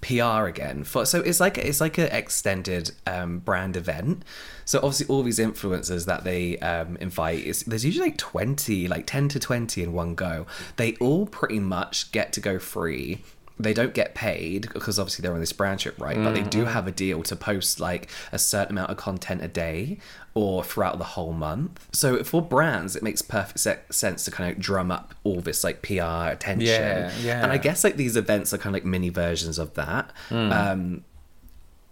PR 0.00 0.46
again 0.46 0.84
for 0.84 1.04
so 1.04 1.20
it's 1.20 1.40
like 1.40 1.58
it's 1.58 1.80
like 1.80 1.98
an 1.98 2.08
extended 2.12 2.92
um, 3.06 3.40
brand 3.40 3.76
event. 3.76 4.24
So 4.64 4.78
obviously 4.78 5.06
all 5.06 5.22
these 5.22 5.38
influencers 5.38 6.06
that 6.06 6.24
they 6.24 6.58
um, 6.58 6.96
invite 6.98 7.64
there's 7.66 7.84
usually 7.84 8.10
like 8.10 8.18
twenty, 8.18 8.86
like 8.86 9.06
ten 9.06 9.28
to 9.30 9.40
twenty 9.40 9.82
in 9.82 9.92
one 9.92 10.14
go. 10.14 10.46
They 10.76 10.94
all 10.96 11.26
pretty 11.26 11.58
much 11.58 12.12
get 12.12 12.32
to 12.34 12.40
go 12.40 12.58
free. 12.58 13.22
They 13.60 13.74
don't 13.74 13.94
get 13.94 14.14
paid 14.14 14.72
because 14.72 14.98
obviously 14.98 15.22
they're 15.22 15.34
on 15.34 15.40
this 15.40 15.52
brand 15.52 15.80
trip, 15.80 16.00
right? 16.00 16.16
But 16.16 16.32
they 16.34 16.42
do 16.42 16.64
have 16.64 16.86
a 16.86 16.92
deal 16.92 17.22
to 17.24 17.34
post 17.34 17.80
like 17.80 18.08
a 18.30 18.38
certain 18.38 18.72
amount 18.76 18.90
of 18.90 18.96
content 18.96 19.42
a 19.42 19.48
day 19.48 19.98
or 20.34 20.62
throughout 20.62 20.98
the 20.98 21.04
whole 21.04 21.32
month. 21.32 21.88
So 21.92 22.22
for 22.22 22.40
brands, 22.40 22.94
it 22.94 23.02
makes 23.02 23.22
perfect 23.22 23.58
se- 23.58 23.80
sense 23.90 24.24
to 24.26 24.30
kind 24.30 24.52
of 24.52 24.60
drum 24.60 24.92
up 24.92 25.14
all 25.24 25.40
this 25.40 25.64
like 25.64 25.82
PR 25.82 26.30
attention. 26.30 26.66
Yeah, 26.66 27.12
yeah. 27.20 27.42
And 27.42 27.50
I 27.50 27.58
guess 27.58 27.82
like 27.82 27.96
these 27.96 28.16
events 28.16 28.54
are 28.54 28.58
kind 28.58 28.68
of 28.68 28.74
like 28.74 28.84
mini 28.84 29.08
versions 29.08 29.58
of 29.58 29.74
that. 29.74 30.12
Hmm. 30.28 30.52
Um, 30.52 31.04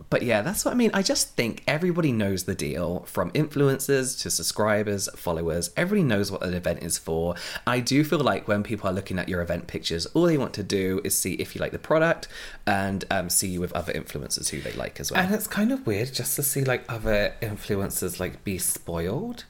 but 0.09 0.23
yeah, 0.23 0.43
that's 0.43 0.65
what 0.65 0.73
I 0.73 0.75
mean. 0.75 0.91
I 0.95 1.03
just 1.03 1.35
think 1.37 1.63
everybody 1.67 2.13
knows 2.13 2.45
the 2.45 2.55
deal 2.55 3.01
from 3.07 3.31
influencers 3.33 4.21
to 4.23 4.31
subscribers, 4.31 5.09
followers. 5.17 5.71
Everybody 5.77 6.05
knows 6.05 6.31
what 6.31 6.43
an 6.43 6.55
event 6.55 6.83
is 6.83 6.99
for. 6.99 7.35
I 7.67 7.81
do 7.81 8.05
feel 8.05 8.21
like 8.21 8.47
when 8.47 8.63
people 8.63 8.89
are 8.89 8.93
looking 8.93 9.19
at 9.19 9.29
your 9.29 9.43
event 9.43 9.67
pictures, 9.67 10.07
all 10.07 10.23
they 10.23 10.39
want 10.39 10.55
to 10.55 10.63
do 10.63 11.01
is 11.03 11.17
see 11.17 11.35
if 11.35 11.55
you 11.55 11.61
like 11.61 11.73
the 11.73 11.79
product 11.79 12.29
and 12.67 13.05
um, 13.11 13.29
see 13.29 13.49
you 13.49 13.61
with 13.61 13.73
other 13.73 13.93
influencers 13.93 14.49
who 14.51 14.61
they 14.61 14.73
like 14.73 15.01
as 15.01 15.11
well. 15.11 15.21
And 15.21 15.35
it's 15.35 15.47
kind 15.47 15.73
of 15.73 15.87
weird 15.87 16.13
just 16.13 16.37
to 16.37 16.43
see 16.43 16.65
like 16.65 16.85
other 16.89 17.35
influencers 17.43 18.21
like 18.21 18.45
be 18.45 18.59
spoiled. 18.59 19.45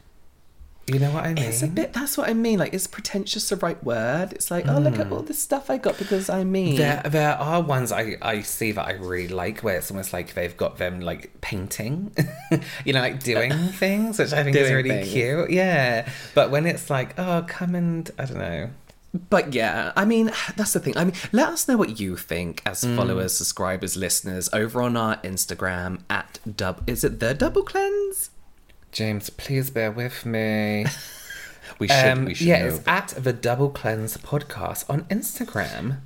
You 0.93 1.01
know 1.01 1.11
what 1.11 1.25
I 1.25 1.35
mean? 1.35 1.45
it's 1.45 1.63
a 1.63 1.67
bit. 1.67 1.93
That's 1.93 2.17
what 2.17 2.29
I 2.31 2.33
mean. 2.35 2.61
Like, 2.61 2.73
is 2.73 2.87
pretentious 2.87 3.49
the 3.49 3.57
right 3.57 3.83
word? 3.83 4.33
It's 4.33 4.53
like, 4.53 4.69
oh, 4.69 4.79
look 4.79 5.01
at 5.01 5.11
all 5.11 5.23
this 5.23 5.39
stuff 5.41 5.69
I 5.69 5.79
got 5.79 5.99
because 5.99 6.31
I 6.31 6.45
mean. 6.45 6.77
There, 6.77 7.03
there 7.05 7.35
are 7.35 7.61
ones 7.61 7.91
I, 7.91 8.17
I 8.23 8.43
see 8.43 8.71
that 8.71 8.87
I 8.87 8.93
really 8.93 9.27
like 9.27 9.61
where 9.65 9.79
it's 9.79 9.91
almost 9.91 10.13
like 10.13 10.35
they've 10.35 10.57
got 10.57 10.79
them 10.79 11.01
like 11.01 11.41
painting, 11.41 12.13
you 12.85 12.93
know, 12.93 13.01
like 13.01 13.21
doing 13.23 13.53
things, 13.73 14.21
which 14.21 14.33
I 14.33 14.45
think 14.45 14.57
is 14.57 14.71
really 14.71 14.91
things. 14.91 15.09
cute. 15.13 15.51
Yeah. 15.51 16.09
But 16.37 16.53
when 16.53 16.67
it's 16.67 16.89
like, 16.89 17.19
oh, 17.19 17.45
come 17.49 17.75
and, 17.75 18.09
I 18.17 18.25
don't 18.27 18.39
know. 18.39 18.71
But 19.31 19.55
yeah, 19.55 19.93
I 19.97 20.05
mean, 20.05 20.31
that's 20.57 20.75
the 20.75 20.79
thing. 20.81 20.97
I 20.97 21.05
mean, 21.05 21.15
let 21.33 21.49
us 21.49 21.67
know 21.67 21.77
what 21.77 21.99
you 21.99 22.17
think 22.17 22.63
as 22.65 22.85
Mm. 22.85 22.97
followers, 22.97 23.33
subscribers, 23.33 23.97
listeners 23.97 24.49
over 24.53 24.81
on 24.83 24.97
our 24.97 25.17
Instagram 25.19 26.01
at 26.11 26.39
dub. 26.55 26.83
Is 26.87 27.03
it 27.03 27.19
the 27.19 27.33
double 27.35 27.63
cleanse? 27.63 28.31
James, 28.93 29.31
please 29.31 29.71
bear 29.71 29.91
with 29.91 30.25
me. 30.27 30.87
We 31.79 31.89
should. 31.89 32.07
Um, 32.07 32.25
we 32.27 32.33
should 32.35 32.47
yeah, 32.47 32.61
know. 32.61 32.69
it's 32.77 32.89
at 32.89 33.09
the 33.23 33.33
Double 33.35 33.69
Cleanse 33.69 34.17
podcast 34.19 34.89
on 34.89 35.03
Instagram. 35.07 35.99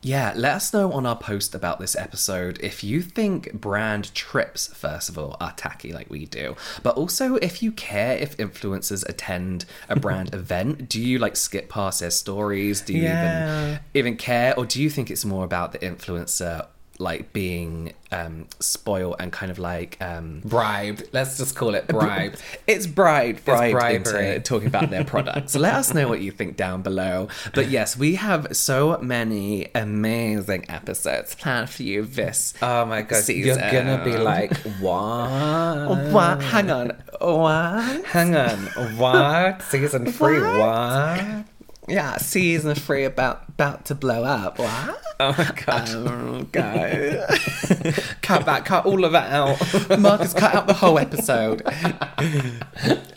Yeah, 0.00 0.32
let 0.36 0.54
us 0.54 0.72
know 0.72 0.92
on 0.92 1.04
our 1.06 1.16
post 1.18 1.54
about 1.56 1.80
this 1.80 1.96
episode 1.96 2.58
if 2.62 2.82
you 2.84 3.02
think 3.02 3.52
brand 3.52 4.14
trips, 4.14 4.68
first 4.68 5.08
of 5.10 5.18
all, 5.18 5.36
are 5.40 5.52
tacky 5.54 5.92
like 5.92 6.08
we 6.08 6.24
do, 6.24 6.54
but 6.84 6.96
also 6.96 7.34
if 7.36 7.62
you 7.62 7.72
care 7.72 8.16
if 8.16 8.36
influencers 8.38 9.06
attend 9.08 9.64
a 9.88 9.96
brand 10.00 10.32
event. 10.32 10.88
Do 10.88 11.02
you 11.02 11.18
like 11.18 11.36
skip 11.36 11.68
past 11.68 12.00
their 12.00 12.10
stories? 12.12 12.80
Do 12.80 12.94
you 12.94 13.02
Yeah. 13.02 13.64
even 13.64 13.80
even 13.94 14.16
care, 14.16 14.56
or 14.56 14.64
do 14.64 14.80
you 14.80 14.88
think 14.88 15.10
it's 15.10 15.24
more 15.26 15.44
about 15.44 15.72
the 15.72 15.78
influencer 15.80 16.64
like 16.98 17.32
being 17.32 17.92
um 18.10 18.46
spoiled 18.58 19.16
and 19.20 19.32
kind 19.32 19.50
of 19.52 19.58
like 19.58 19.96
um 20.00 20.40
Bribed. 20.44 21.08
Let's 21.12 21.38
just 21.38 21.54
call 21.54 21.74
it 21.74 21.86
bribed. 21.86 22.42
it's 22.66 22.86
bribed, 22.86 23.44
bribed 23.44 23.72
bribery. 23.72 24.28
into 24.34 24.40
talking 24.40 24.66
about 24.66 24.90
their 24.90 25.04
products. 25.04 25.52
so 25.52 25.60
let 25.60 25.74
us 25.74 25.94
know 25.94 26.08
what 26.08 26.20
you 26.20 26.30
think 26.32 26.56
down 26.56 26.82
below. 26.82 27.28
But 27.54 27.68
yes, 27.70 27.96
we 27.96 28.16
have 28.16 28.56
so 28.56 28.98
many 28.98 29.68
amazing 29.74 30.64
episodes 30.68 31.34
planned 31.34 31.70
for 31.70 31.82
you 31.84 32.04
this. 32.04 32.54
oh 32.62 32.84
my 32.86 33.02
god, 33.02 33.22
season. 33.22 33.58
you're 33.58 33.70
gonna 33.70 34.02
be 34.04 34.16
like, 34.16 34.56
what? 34.80 36.08
what? 36.12 36.42
Hang 36.42 36.70
on, 36.70 36.96
what? 37.20 38.04
Hang 38.06 38.34
on, 38.34 38.58
what? 38.96 39.62
Season 39.62 40.10
three, 40.10 40.40
what? 40.40 41.44
Yeah, 41.88 42.16
season 42.18 42.74
three 42.74 43.04
about 43.04 43.44
about 43.48 43.86
to 43.86 43.94
blow 43.94 44.24
up. 44.24 44.58
What? 44.58 45.02
Oh 45.20 45.34
my 45.36 45.50
god. 45.66 45.88
Oh 45.90 46.42
god. 46.52 47.26
cut 48.22 48.44
that, 48.46 48.62
cut 48.64 48.86
all 48.86 49.04
of 49.04 49.12
that 49.12 49.32
out. 49.32 49.98
Marcus 49.98 50.32
cut 50.32 50.54
out 50.54 50.66
the 50.68 50.74
whole 50.74 50.98
episode. 50.98 51.62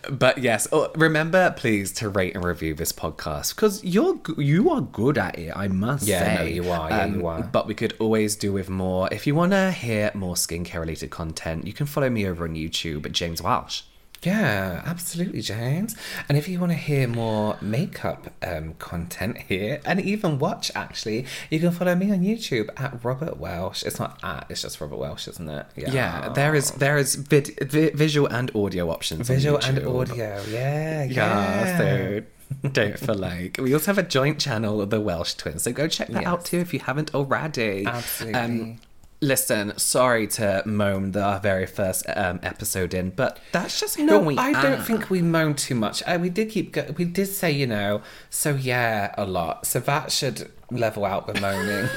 but 0.10 0.38
yes, 0.40 0.68
oh, 0.72 0.92
remember 0.96 1.52
please 1.58 1.92
to 1.94 2.10
rate 2.10 2.34
and 2.36 2.44
review 2.44 2.74
this 2.74 2.92
podcast 2.92 3.56
because 3.56 3.84
you're 3.84 4.20
you 4.38 4.70
are 4.72 4.82
good 4.82 5.18
at 5.18 5.38
it. 5.38 5.52
I 5.56 5.68
must 5.68 6.08
Yeah, 6.08 6.20
say, 6.24 6.32
Um, 6.36 6.38
no, 6.38 6.44
you 6.46 6.72
are. 6.72 6.90
Yeah, 6.90 7.06
you 7.06 7.28
are. 7.28 7.44
But 7.44 7.68
we 7.68 7.76
could 7.76 7.94
always 8.00 8.36
do 8.36 8.52
with 8.54 8.70
more. 8.70 9.08
If 9.12 9.28
you 9.28 9.36
want 9.36 9.52
to 9.52 9.72
hear 9.72 10.12
more 10.14 10.36
skincare 10.36 10.80
related 10.80 11.12
content, 11.12 11.68
you 11.68 11.74
can 11.74 11.86
follow 11.86 12.10
me 12.10 12.28
over 12.28 12.46
on 12.46 12.56
YouTube 12.56 13.06
at 13.06 13.12
James 13.12 13.42
Welsh. 13.42 13.84
Yeah, 14.24 14.84
absolutely, 14.86 15.42
James. 15.42 15.96
And 16.30 16.38
if 16.38 16.48
you 16.48 16.60
want 16.60 16.72
to 16.72 16.78
hear 16.78 17.08
more 17.08 17.58
makeup 17.60 18.32
um, 18.44 18.76
content 18.76 19.38
here, 19.38 19.82
and 19.84 20.00
even 20.00 20.38
watch, 20.38 20.72
actually, 20.76 21.26
you 21.50 21.60
can 21.60 21.72
follow 21.72 21.96
me 21.96 22.12
on 22.12 22.20
YouTube 22.22 22.70
at 22.78 23.04
Robert 23.04 23.38
Welsh. 23.38 23.82
It's 23.84 23.98
not 24.00 24.20
at, 24.24 24.46
it's 24.50 24.62
just 24.62 24.80
Robert 24.80 24.98
Welsh, 24.98 25.28
isn't 25.28 25.50
it? 25.50 25.66
Yeah, 25.76 25.92
yeah 25.92 26.30
there 26.30 26.54
is 26.54 26.72
there 26.72 26.98
is 26.98 27.16
vid- 27.16 27.58
vi- 27.72 27.90
visual 27.92 28.28
and 28.28 28.56
audio 28.56 28.92
options. 28.92 29.28
on 29.30 29.36
Visual 29.36 29.58
and 29.58 29.80
audio. 29.80 30.44
Yeah, 30.48 31.04
Yeah, 31.04 31.04
yeah. 31.06 31.78
so 31.78 32.22
don't 32.70 33.00
feel 33.00 33.16
like 33.16 33.58
we 33.60 33.74
also 33.74 33.88
have 33.88 33.98
a 33.98 34.04
joint 34.08 34.40
channel 34.40 34.86
the 34.86 35.02
Welsh 35.02 35.34
twins, 35.34 35.64
so 35.64 35.72
go 35.72 35.88
check 35.88 36.10
that 36.10 36.26
out 36.26 36.46
too 36.46 36.60
if 36.60 36.74
you 36.76 36.80
haven't 36.80 37.16
already. 37.16 37.86
Um, 37.88 37.96
Absolutely. 37.96 38.80
Listen, 39.22 39.78
sorry 39.78 40.28
to 40.28 40.64
moan 40.66 41.12
the 41.12 41.40
very 41.44 41.66
first 41.68 42.06
um, 42.16 42.40
episode 42.44 42.94
in, 42.94 43.12
but 43.12 43.40
that's 43.52 43.80
just 43.80 43.98
no. 44.00 44.20
We 44.20 44.38
I 44.38 44.52
don't 44.62 44.82
think 44.84 45.10
we 45.10 45.22
moan 45.22 45.56
too 45.56 45.76
much. 45.76 46.02
Uh, 46.06 46.18
we 46.22 46.30
did 46.30 46.50
keep, 46.50 46.72
go- 46.74 46.94
we 46.98 47.06
did 47.06 47.28
say, 47.28 47.52
you 47.52 47.68
know, 47.68 48.02
so 48.30 48.56
yeah, 48.56 49.14
a 49.18 49.26
lot. 49.26 49.66
So 49.66 49.80
that 49.82 50.12
should 50.12 50.52
level 50.72 51.06
out 51.06 51.28
the 51.28 51.40
moaning. 51.40 51.88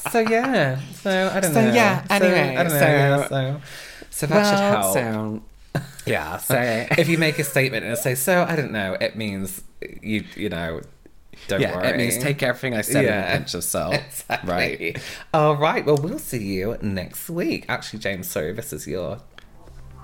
so 0.10 0.18
yeah, 0.20 0.80
so 0.94 1.30
I 1.32 1.40
don't 1.40 1.52
know 1.54 1.60
So, 1.60 1.66
know. 1.68 1.74
yeah, 1.74 2.04
anyway, 2.10 2.56
I 2.56 2.62
don't 2.64 2.72
know. 2.72 3.26
so- 3.28 3.28
so, 3.28 3.60
so 4.10 4.26
that 4.26 4.50
should 4.50 4.58
help. 4.58 4.94
so- 4.94 5.42
yeah, 6.06 6.36
so 6.38 6.56
if 6.98 7.08
you 7.08 7.16
make 7.16 7.38
a 7.38 7.44
statement 7.44 7.84
and 7.84 7.96
say, 7.96 8.14
so 8.16 8.42
I 8.42 8.56
don't 8.56 8.72
know, 8.72 8.94
it 9.00 9.14
means 9.16 9.62
you, 10.02 10.24
you 10.34 10.48
know, 10.48 10.80
don't 11.48 11.60
yeah, 11.60 11.76
worry. 11.76 11.88
it 11.88 11.96
means 11.96 12.18
take 12.18 12.42
everything 12.42 12.74
I 12.74 12.80
said 12.82 13.04
with 13.04 13.14
a 13.34 13.38
pinch 13.38 13.54
of 13.54 13.64
salt, 13.64 13.94
Exactly. 13.94 14.50
right? 14.52 14.98
All 15.34 15.56
right. 15.56 15.84
Well, 15.84 15.96
we'll 15.96 16.18
see 16.18 16.42
you 16.44 16.76
next 16.82 17.28
week. 17.30 17.64
Actually, 17.68 18.00
James, 18.00 18.28
sorry, 18.28 18.52
this 18.52 18.72
is 18.72 18.86
your. 18.86 19.20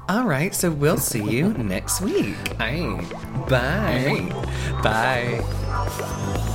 All 0.09 0.25
right, 0.25 0.55
so 0.55 0.71
we'll 0.71 0.99
see 0.99 1.23
you 1.23 1.53
next 1.55 2.01
week. 2.01 2.37
Aye. 2.61 3.05
Bye. 3.49 4.29
Bye. 4.83 6.47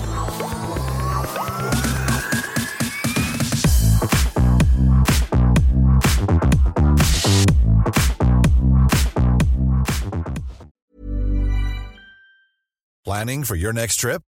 Planning 13.04 13.44
for 13.44 13.56
your 13.56 13.74
next 13.74 13.96
trip? 13.98 14.22